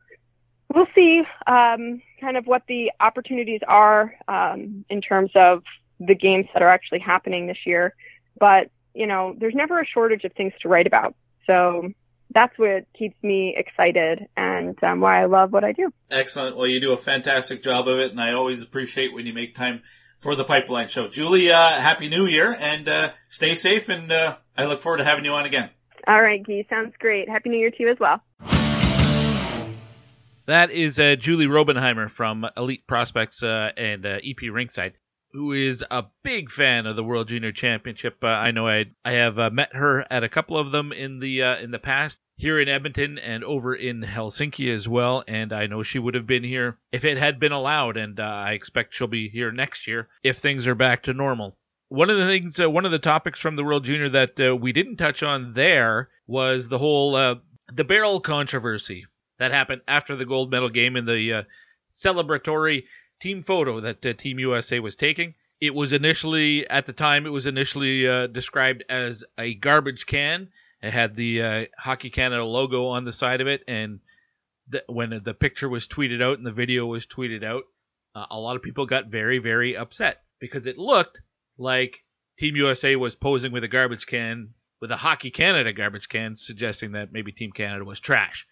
[0.73, 5.63] we'll see um, kind of what the opportunities are um, in terms of
[5.99, 7.93] the games that are actually happening this year.
[8.39, 11.13] But you know, there's never a shortage of things to write about.
[11.45, 11.91] So
[12.33, 15.91] that's what keeps me excited and um, why I love what I do.
[16.09, 16.55] Excellent.
[16.55, 19.55] Well, you do a fantastic job of it, and I always appreciate when you make
[19.55, 19.81] time
[20.19, 21.07] for the Pipeline Show.
[21.07, 25.03] Julie, uh, Happy New Year, and uh, stay safe, and uh, I look forward to
[25.03, 25.69] having you on again.
[26.07, 26.65] All right, Guy.
[26.69, 27.29] Sounds great.
[27.29, 28.21] Happy New Year to you as well.
[30.47, 34.93] That is uh, Julie Robenhymer from Elite Prospects uh, and uh, EP Rinkside
[35.33, 38.17] who is a big fan of the World Junior Championship.
[38.23, 41.19] Uh, I know I I have uh, met her at a couple of them in
[41.19, 45.23] the uh, in the past here in Edmonton and over in Helsinki as well.
[45.27, 47.97] And I know she would have been here if it had been allowed.
[47.97, 51.57] And uh, I expect she'll be here next year if things are back to normal.
[51.89, 54.55] One of the things, uh, one of the topics from the World Junior that uh,
[54.55, 57.11] we didn't touch on there was the whole
[57.73, 59.05] the barrel controversy
[59.39, 61.45] that happened after the gold medal game in the
[61.91, 62.83] celebratory
[63.21, 65.35] team photo that uh, Team USA was taking.
[65.61, 70.49] It was initially, at the time, it was initially uh, described as a garbage can.
[70.81, 73.99] It had the uh, Hockey Canada logo on the side of it, and
[74.67, 77.63] the, when the picture was tweeted out and the video was tweeted out,
[78.15, 81.21] uh, a lot of people got very, very upset because it looked
[81.57, 82.03] like
[82.39, 84.49] Team USA was posing with a garbage can,
[84.81, 88.47] with a Hockey Canada garbage can, suggesting that maybe Team Canada was trash.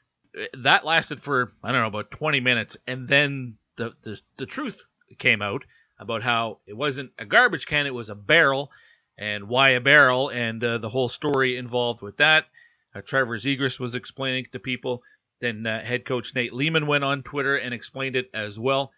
[0.60, 4.86] That lasted for I don't know about 20 minutes, and then the, the, the truth
[5.18, 5.64] came out
[6.00, 8.70] about how it wasn't a garbage can, it was a barrel,
[9.18, 12.46] and why a barrel, and uh, the whole story involved with that.
[12.94, 15.02] Uh, Trevor Zegras was explaining to people.
[15.42, 18.92] Then uh, head coach Nate Leaman went on Twitter and explained it as well.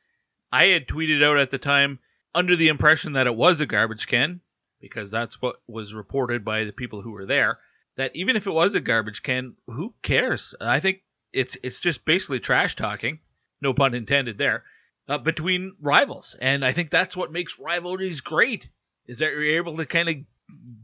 [0.51, 1.99] I had tweeted out at the time
[2.33, 4.41] under the impression that it was a garbage can,
[4.79, 7.59] because that's what was reported by the people who were there.
[7.97, 10.55] That even if it was a garbage can, who cares?
[10.59, 13.19] I think it's it's just basically trash talking
[13.61, 14.63] no pun intended there,
[15.07, 16.35] uh, between rivals.
[16.39, 18.69] And I think that's what makes rivalries great,
[19.07, 20.15] is that you're able to kind of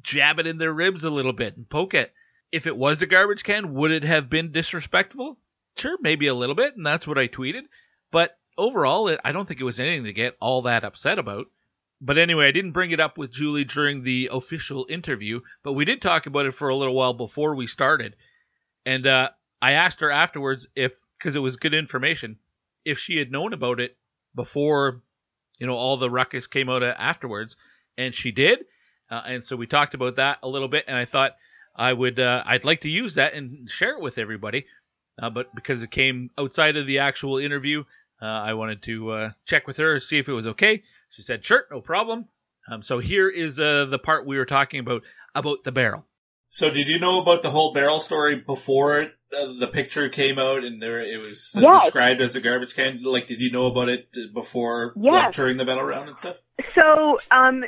[0.01, 2.13] jab it in their ribs a little bit and poke it.
[2.51, 5.37] If it was a garbage can, would it have been disrespectful?
[5.77, 7.63] Sure, maybe a little bit, and that's what I tweeted.
[8.11, 11.47] But overall, it, I don't think it was anything to get all that upset about.
[11.99, 15.83] But anyway, I didn't bring it up with Julie during the official interview, but we
[15.83, 18.15] did talk about it for a little while before we started.
[18.85, 19.29] And uh,
[19.61, 22.37] I asked her afterwards if, because it was good information,
[22.85, 23.97] if she had known about it
[24.37, 25.01] before,
[25.59, 27.57] you know, all the ruckus came out afterwards,
[27.97, 28.59] and she did.
[29.11, 31.35] Uh, and so we talked about that a little bit, and I thought
[31.75, 34.65] I would, uh, I'd like to use that and share it with everybody.
[35.21, 37.83] Uh, but because it came outside of the actual interview,
[38.21, 40.83] uh, I wanted to uh, check with her, see if it was okay.
[41.09, 42.25] She said, "Sure, no problem."
[42.69, 45.03] Um, so here is uh, the part we were talking about
[45.35, 46.05] about the barrel.
[46.49, 50.39] So did you know about the whole barrel story before it, uh, the picture came
[50.39, 51.83] out and there it was uh, yes.
[51.83, 53.01] described as a garbage can?
[53.03, 55.13] Like, did you know about it before, yes.
[55.13, 56.37] like, during the battle round and stuff?
[56.73, 57.63] So, um,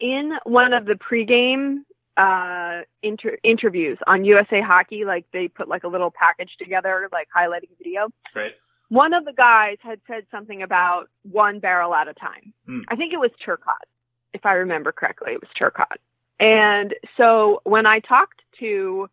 [0.00, 1.84] in one of the pregame
[2.16, 7.28] uh, inter- interviews on USA Hockey, like they put like a little package together, like
[7.34, 8.08] highlighting video.
[8.34, 8.52] Right.
[8.88, 12.52] one of the guys had said something about one barrel at a time.
[12.66, 12.80] Hmm.
[12.88, 13.88] I think it was Turcotte,
[14.32, 15.32] if I remember correctly.
[15.32, 15.98] It was Turcotte.
[16.38, 19.08] And so when I talked to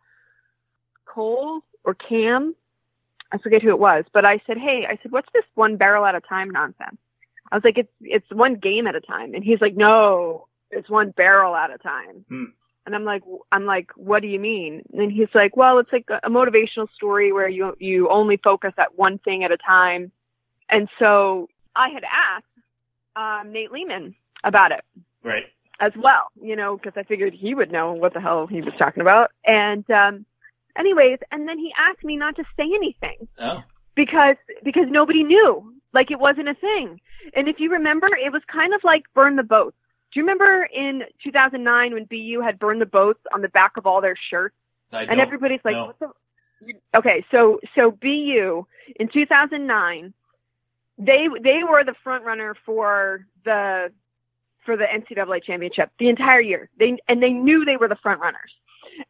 [1.06, 2.56] Cole or Cam,
[3.32, 6.06] I forget who it was, but I said, "Hey, I said, what's this one barrel
[6.06, 6.98] at a time nonsense?"
[7.52, 10.90] I was like, "It's it's one game at a time," and he's like, "No, it's
[10.90, 12.46] one barrel at a time." Hmm.
[12.86, 14.84] And I'm like, I'm like, what do you mean?
[14.94, 18.98] And he's like, well, it's like a motivational story where you you only focus at
[18.98, 20.12] one thing at a time.
[20.70, 22.46] And so I had asked
[23.16, 24.84] um, Nate Leaman about it
[25.24, 25.46] Right.
[25.80, 28.74] As well, you know, because I figured he would know what the hell he was
[28.78, 29.32] talking about.
[29.46, 30.26] And um,
[30.78, 33.64] anyways, and then he asked me not to say anything Oh.
[33.96, 37.00] because because nobody knew, like it wasn't a thing.
[37.36, 39.76] And if you remember, it was kind of like burn the boats.
[40.14, 43.88] Do you remember in 2009 when BU had burned the boats on the back of
[43.88, 44.56] all their shirts?
[44.92, 46.10] I and everybody's like, what the?
[46.96, 48.66] Okay, so so BU
[49.00, 50.14] in 2009,
[51.00, 53.92] they they were the front runner for the
[54.66, 56.70] for the NCAA championship the entire year.
[56.80, 58.51] They and they knew they were the front runners.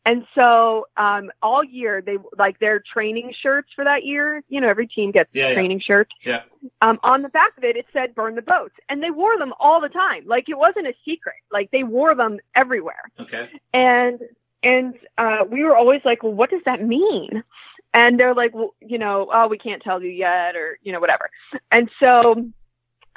[0.06, 4.70] And so um all year they like their training shirts for that year, you know,
[4.70, 5.54] every team gets Yeah, yeah.
[5.56, 6.12] training shirts.
[6.24, 6.44] Yeah.
[6.82, 8.76] Um on the back of it it said burn the boats.
[8.90, 10.24] And they wore them all the time.
[10.26, 11.36] Like it wasn't a secret.
[11.52, 13.50] Like they wore them everywhere Okay.
[13.74, 14.20] and
[14.64, 17.44] and uh we were always like well what does that mean
[17.94, 21.00] and they're like well you know oh we can't tell you yet or you know
[21.02, 21.30] whatever
[21.72, 22.46] and so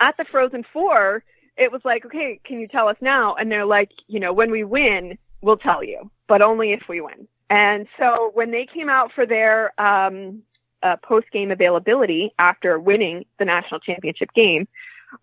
[0.01, 1.22] at the frozen four
[1.57, 3.35] it was like okay can you tell us now?
[3.35, 7.01] And they're like you know when we win we'll tell you but only if we
[7.01, 7.29] win.
[7.49, 10.43] And so when they came out for their um
[10.83, 14.69] uh, post game availability after winning the national championship game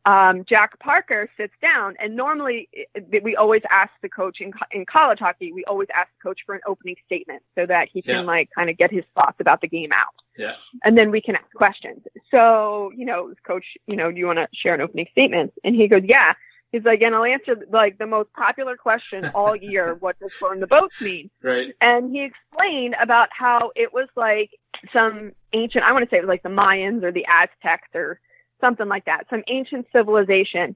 [0.06, 4.86] um, Jack Parker sits down, and normally eh, we always ask the coach in, in
[4.86, 5.52] college hockey.
[5.54, 8.22] We always ask the coach for an opening statement so that he can Yeah.
[8.22, 10.54] like kind of get his thoughts about the game out, Yeah.
[10.84, 12.04] and then we can ask questions.
[12.32, 15.54] So you know, coach, you know, do you want to share an opening statement?
[15.64, 16.34] And he goes, yeah.
[16.72, 19.94] He's like, and I'll answer like the most popular question all year.
[19.94, 21.30] what does burn the boats mean?
[21.44, 21.76] Right.
[21.82, 24.50] and he explained about how it was like
[24.92, 28.20] some ancient i want to say it was like the mayans or the aztecs or
[28.64, 30.76] something like that some ancient civilization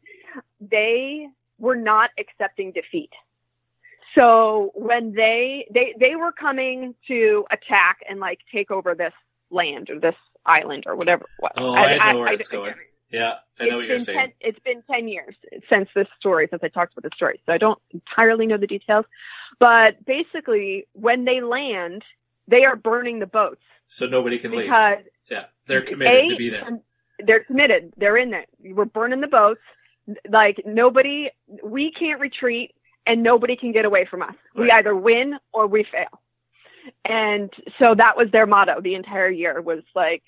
[0.60, 1.28] they
[1.60, 3.12] were not accepting defeat
[4.16, 9.14] so when they they they were coming to attack and like take over this
[9.52, 10.16] land or this
[10.46, 11.52] island or whatever it was.
[11.58, 12.74] Oh, I, know where I- it's going.
[13.10, 14.20] Yeah, I know what you're saying.
[14.20, 15.34] 10, it's been 10 years
[15.70, 17.40] since this story, since I talked about the story.
[17.46, 19.06] So I don't entirely know the details.
[19.60, 22.04] But basically, when they land,
[22.50, 24.64] they are burning the boats So nobody can leave.
[24.66, 26.68] because Yeah, they're committed A, to be there.
[27.20, 27.94] They're committed.
[27.98, 28.46] They're in there.
[28.60, 29.62] We're burning the boats.
[30.30, 31.30] Like nobody,
[31.64, 32.74] we can't retreat
[33.06, 34.36] and nobody can get away from us.
[34.56, 36.22] We either win or we fail.
[37.04, 40.24] And so that was their motto the entire year was like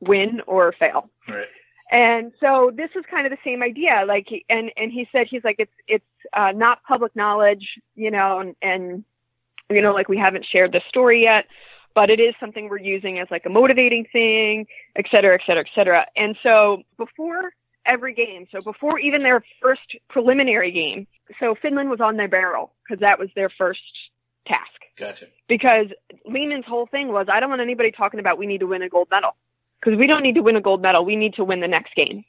[0.00, 1.10] win or fail.
[1.28, 1.46] Right.
[1.90, 4.04] And so this was kind of the same idea.
[4.06, 8.40] Like, and and he said he's like it's it's uh, not public knowledge, you know,
[8.40, 9.04] and, and
[9.70, 11.46] you know, like we haven't shared the story yet,
[11.98, 15.64] but it is something we're using as like a motivating thing, et cetera, et cetera,
[15.66, 16.06] et cetera.
[16.14, 17.50] And so before
[17.84, 21.08] every game, so before even their first preliminary game,
[21.40, 23.80] so Finland was on their barrel because that was their first
[24.46, 25.26] task Gotcha.
[25.48, 25.86] because
[26.24, 28.88] Leaman's whole thing was I don't want anybody talking about we need to win a
[28.88, 29.34] gold medal
[29.80, 31.04] because we don't need to win a gold medal.
[31.04, 32.24] We need to win the next game.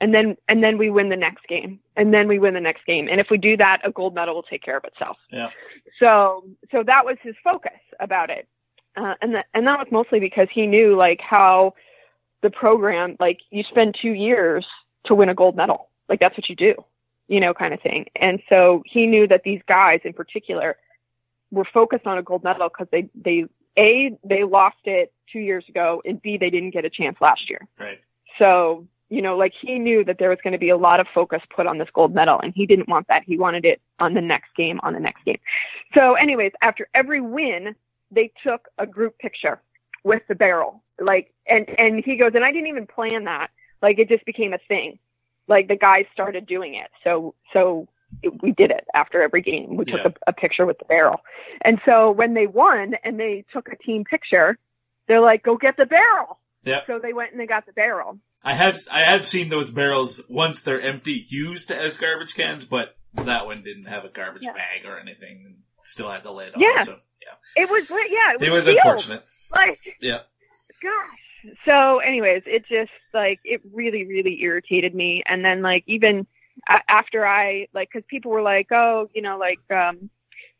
[0.00, 2.86] And then, and then we win the next game and then we win the next
[2.86, 3.08] game.
[3.10, 5.18] And if we do that, a gold medal will take care of itself.
[5.30, 5.50] Yeah.
[6.00, 8.48] So, so that was his focus about it.
[8.96, 11.74] Uh, and that, and that was mostly because he knew like how
[12.42, 14.64] the program, like you spend two years
[15.04, 15.88] to win a gold medal.
[16.08, 16.74] Like that's what you do,
[17.28, 18.06] you know, kind of thing.
[18.16, 20.76] And so he knew that these guys in particular
[21.50, 23.44] were focused on a gold medal because they, they,
[23.78, 27.50] A, they lost it two years ago and B, they didn't get a chance last
[27.50, 27.66] year.
[27.78, 28.00] Right.
[28.38, 31.06] So, you know, like he knew that there was going to be a lot of
[31.06, 33.22] focus put on this gold medal and he didn't want that.
[33.24, 35.38] He wanted it on the next game, on the next game.
[35.94, 37.76] So anyways, after every win,
[38.10, 39.60] they took a group picture
[40.04, 40.82] with the barrel.
[41.00, 43.48] Like, and, and he goes, and I didn't even plan that.
[43.82, 44.98] Like it just became a thing.
[45.48, 46.90] Like the guys started doing it.
[47.04, 47.88] So, so
[48.22, 49.76] it, we did it after every game.
[49.76, 50.12] We took Yeah.
[50.26, 51.20] a, a picture with the barrel.
[51.62, 54.56] And so when they won and they took a team picture,
[55.08, 56.38] they're like, go get the barrel.
[56.64, 56.80] Yeah.
[56.86, 58.18] So they went and they got the barrel.
[58.42, 62.96] I have I have seen those barrels once they're empty used as garbage cans, but
[63.14, 64.52] that one didn't have a garbage Yeah.
[64.52, 65.58] bag or anything.
[65.86, 66.60] Still had the lid on.
[66.60, 66.84] Yeah.
[66.84, 68.76] So yeah, It was, yeah, it was, it was sealed.
[68.78, 69.24] unfortunate.
[69.54, 70.20] Like, Yeah.
[70.82, 71.54] gosh.
[71.64, 75.22] So, anyways, it just like it really, really irritated me.
[75.26, 76.26] And then, like, even
[76.88, 80.10] after I like, because people were like, "Oh, you know, like, um,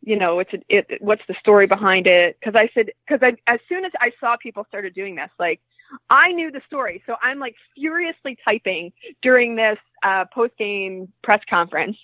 [0.07, 2.39] you know, it's a, it, what's the story behind it?
[2.43, 5.61] Cause I said, cause I, as soon as I saw people started doing this, like
[6.09, 7.03] I knew the story.
[7.07, 11.97] So I'm like furiously typing during this, uh, post game press conference.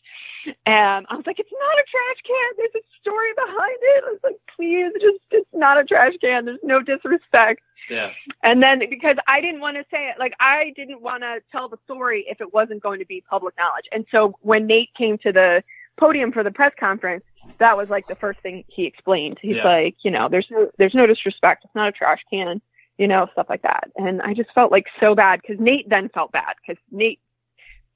[0.66, 2.50] And I was like, it's not a trash can.
[2.56, 4.04] There's a story behind it.
[4.04, 6.44] I was like, please just, it's not a trash can.
[6.44, 7.62] There's no disrespect.
[7.88, 8.10] Yeah.
[8.42, 11.68] And then because I didn't want to say it, like I didn't want to tell
[11.68, 13.86] the story if it wasn't going to be public knowledge.
[13.92, 15.62] And so when Nate came to the
[15.96, 17.22] podium for the press conference,
[17.62, 19.38] that was like the first thing he explained.
[19.40, 19.64] He's Yeah.
[19.64, 21.64] like, you know, there's no, there's no disrespect.
[21.64, 22.60] It's not a trash can,
[22.98, 23.90] you know, stuff like that.
[23.96, 27.20] And I just felt like so bad because Nate then felt bad because Nate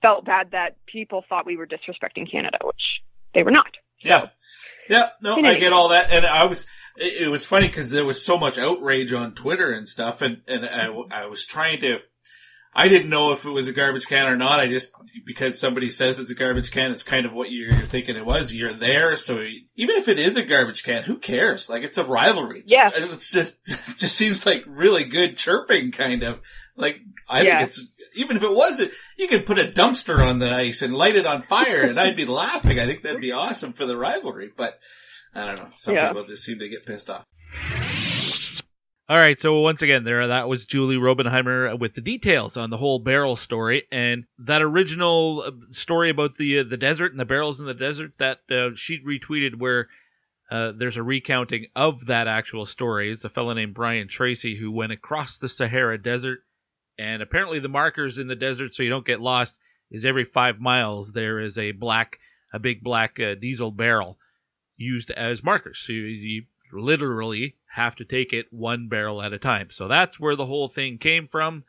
[0.02, 3.02] felt bad that people thought we were disrespecting Canada, which
[3.34, 3.70] they were not.
[4.00, 4.26] Yeah.
[4.88, 6.64] Yeah, no, I get all that, and I was.
[6.96, 10.42] It, it was funny because there was so much outrage on Twitter and stuff, and
[10.46, 11.98] and I, I was trying to.
[12.78, 14.60] I didn't know if it was a garbage can or not.
[14.60, 14.92] I just
[15.24, 18.26] because somebody says it's a garbage can, it's kind of what you're, you're thinking it
[18.26, 18.52] was.
[18.52, 19.40] You're there, so
[19.76, 21.70] even if it is a garbage can, who cares?
[21.70, 22.62] Like it's a rivalry.
[22.66, 22.88] Yeah.
[22.88, 26.40] Uh, it's just it just seems like really good chirping, kind of.
[26.76, 26.98] Like
[27.28, 27.58] I Yeah.
[27.60, 30.94] think it's even if it wasn't, you could put a dumpster on the ice and
[30.94, 32.78] light it on fire, and I'd be laughing.
[32.78, 34.78] I think that'd be awesome for the rivalry, but
[35.34, 35.68] I don't know.
[35.74, 36.08] Some Yeah.
[36.08, 37.24] people just seem to get pissed off.
[39.08, 42.76] All right, so once again, there that was Julie Robenhymer with the details on the
[42.76, 47.24] whole barrel story, and that original uh, story about the uh, the desert and the
[47.24, 49.86] barrels in the desert that uh, she retweeted, where
[50.50, 53.12] uh, there's a recounting of that actual story.
[53.12, 56.40] It's a fellow named Brian Tracy who went across the Sahara Desert,
[56.98, 59.56] and apparently the markers in the desert, so you don't get lost,
[59.88, 62.18] is every five miles there is a black,
[62.52, 64.18] a big black uh, diesel barrel
[64.76, 65.78] used as markers.
[65.78, 66.42] So you, you
[66.72, 69.70] literally have to take it one barrel at a time.
[69.70, 71.64] So that's where the whole thing came from.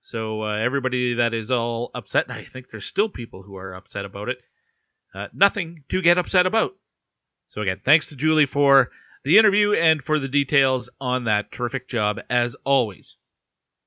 [0.00, 4.04] So uh, everybody that is all upset, I think there's still people who are upset
[4.04, 4.38] about it.
[5.14, 6.76] Uh, nothing to get upset about.
[7.48, 8.90] So again, thanks to Julie for
[9.24, 13.16] the interview and for the details on that terrific job as always.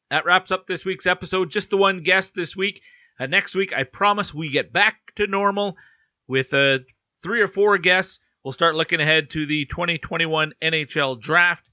[0.10, 1.50] That wraps up this week's episode.
[1.50, 2.82] Just the one guest this week.
[3.20, 5.78] Uh, next week, I promise we get back to normal
[6.28, 6.80] with uh,
[7.22, 8.20] three or four guests.
[8.44, 11.70] We'll start looking ahead to the 2021 NHL draft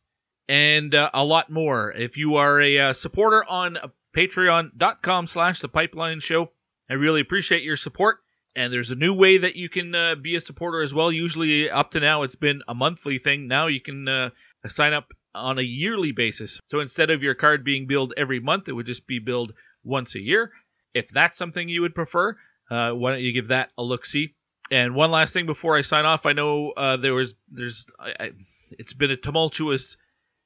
[0.48, 1.92] and uh, a lot more.
[1.92, 3.78] If you are a uh, supporter on
[4.14, 6.50] patreon.com slash the pipeline show,
[6.90, 8.18] I really appreciate your support.
[8.54, 11.10] And there's a new way that you can uh, be a supporter as well.
[11.10, 13.48] Usually, up to now, it's been a monthly thing.
[13.48, 14.30] Now you can uh,
[14.66, 16.60] sign up on a yearly basis.
[16.66, 19.54] So instead of your card being billed every month, it would just be billed
[19.84, 20.52] once a year.
[20.92, 22.36] If that's something you would prefer,
[22.70, 24.34] uh, why don't you give that a look see?
[24.70, 28.12] And one last thing before I sign off, I know uh, there was there's I,
[28.20, 28.30] I,
[28.72, 29.96] it's been a tumultuous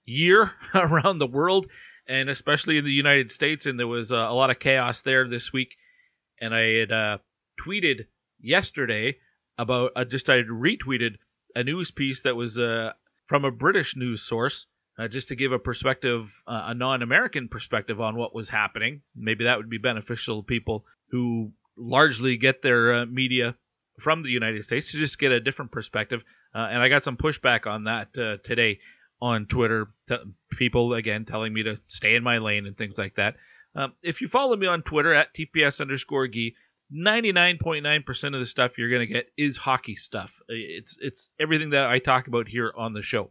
[0.04, 1.66] year around the world,
[2.06, 5.28] and especially in the United States, and there was uh, a lot of chaos there
[5.28, 5.76] this week.
[6.40, 7.18] And I had uh,
[7.60, 8.06] tweeted
[8.40, 9.18] yesterday
[9.58, 11.16] about uh, just I retweeted
[11.54, 12.92] a news piece that was uh,
[13.26, 14.66] from a British news source,
[14.98, 19.02] uh, just to give a perspective, a non-American perspective on what was happening.
[19.14, 23.56] Maybe that would be beneficial to people who largely get their media
[24.02, 26.22] from the United States to just get a different perspective.
[26.54, 28.80] Uh, and I got some pushback on that uh, today
[29.20, 29.88] on Twitter.
[30.08, 30.16] T-
[30.50, 33.36] people again telling me to stay in my lane and things like that.
[33.74, 36.56] Um, if you follow me on Twitter at TPS underscore Gee,
[36.94, 40.42] 99.9% of the stuff you're going to get is hockey stuff.
[40.48, 43.30] It's it's everything that I talk about here on the show.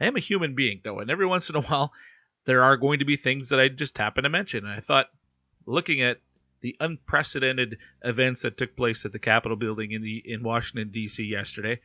[0.00, 1.92] I am a human being though, and every once in a while
[2.46, 4.64] there are going to be things that I just happen to mention.
[4.64, 5.06] And I thought,
[5.66, 6.18] looking at
[6.60, 11.22] the unprecedented events that took place at the Capitol building in the in Washington D.C.
[11.24, 11.80] yesterday,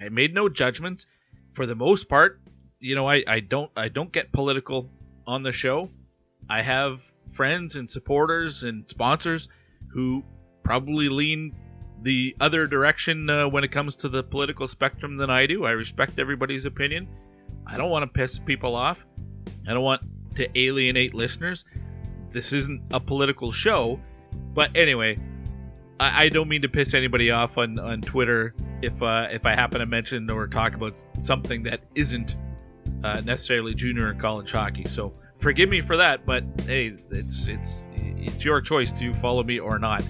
[0.00, 1.06] I made no judgments.
[1.52, 2.40] For the most part,
[2.80, 4.90] you know, I, I don't I don't get political
[5.26, 5.90] on the show.
[6.48, 7.02] I have
[7.32, 9.48] friends and supporters and sponsors
[9.88, 10.22] who
[10.62, 11.54] probably lean
[12.02, 15.64] the other direction uh, when it comes to the political spectrum than I do.
[15.64, 17.08] I respect everybody's opinion.
[17.66, 19.04] I don't want to piss people off.
[19.66, 20.02] I don't want
[20.36, 21.64] to alienate listeners.
[22.30, 23.98] This isn't a political show.
[24.54, 25.18] But anyway,
[26.00, 29.54] I, I don't mean to piss anybody off on, on Twitter if uh, if I
[29.54, 32.36] happen to mention or talk about something that isn't
[33.04, 34.84] uh, necessarily junior and college hockey.
[34.84, 39.58] So forgive me for that, but hey, it's it's it's your choice to follow me
[39.58, 40.02] or not.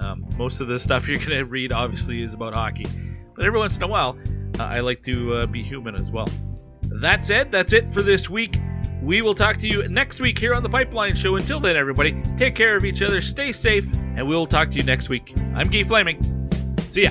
[0.00, 2.86] Um, most of the stuff you're gonna read obviously is about hockey,
[3.36, 4.18] but every once in a while,
[4.58, 6.28] uh, I like to uh, be human as well.
[7.00, 7.50] That's it.
[7.50, 8.58] that's it for this week.
[9.02, 11.34] We will talk to you next week here on the Pipeline Show.
[11.34, 13.84] Until then, everybody, take care of each other, stay safe,
[14.16, 15.34] and we will talk to you next week.
[15.56, 16.48] I'm Guy Flaming.
[16.88, 17.10] See ya.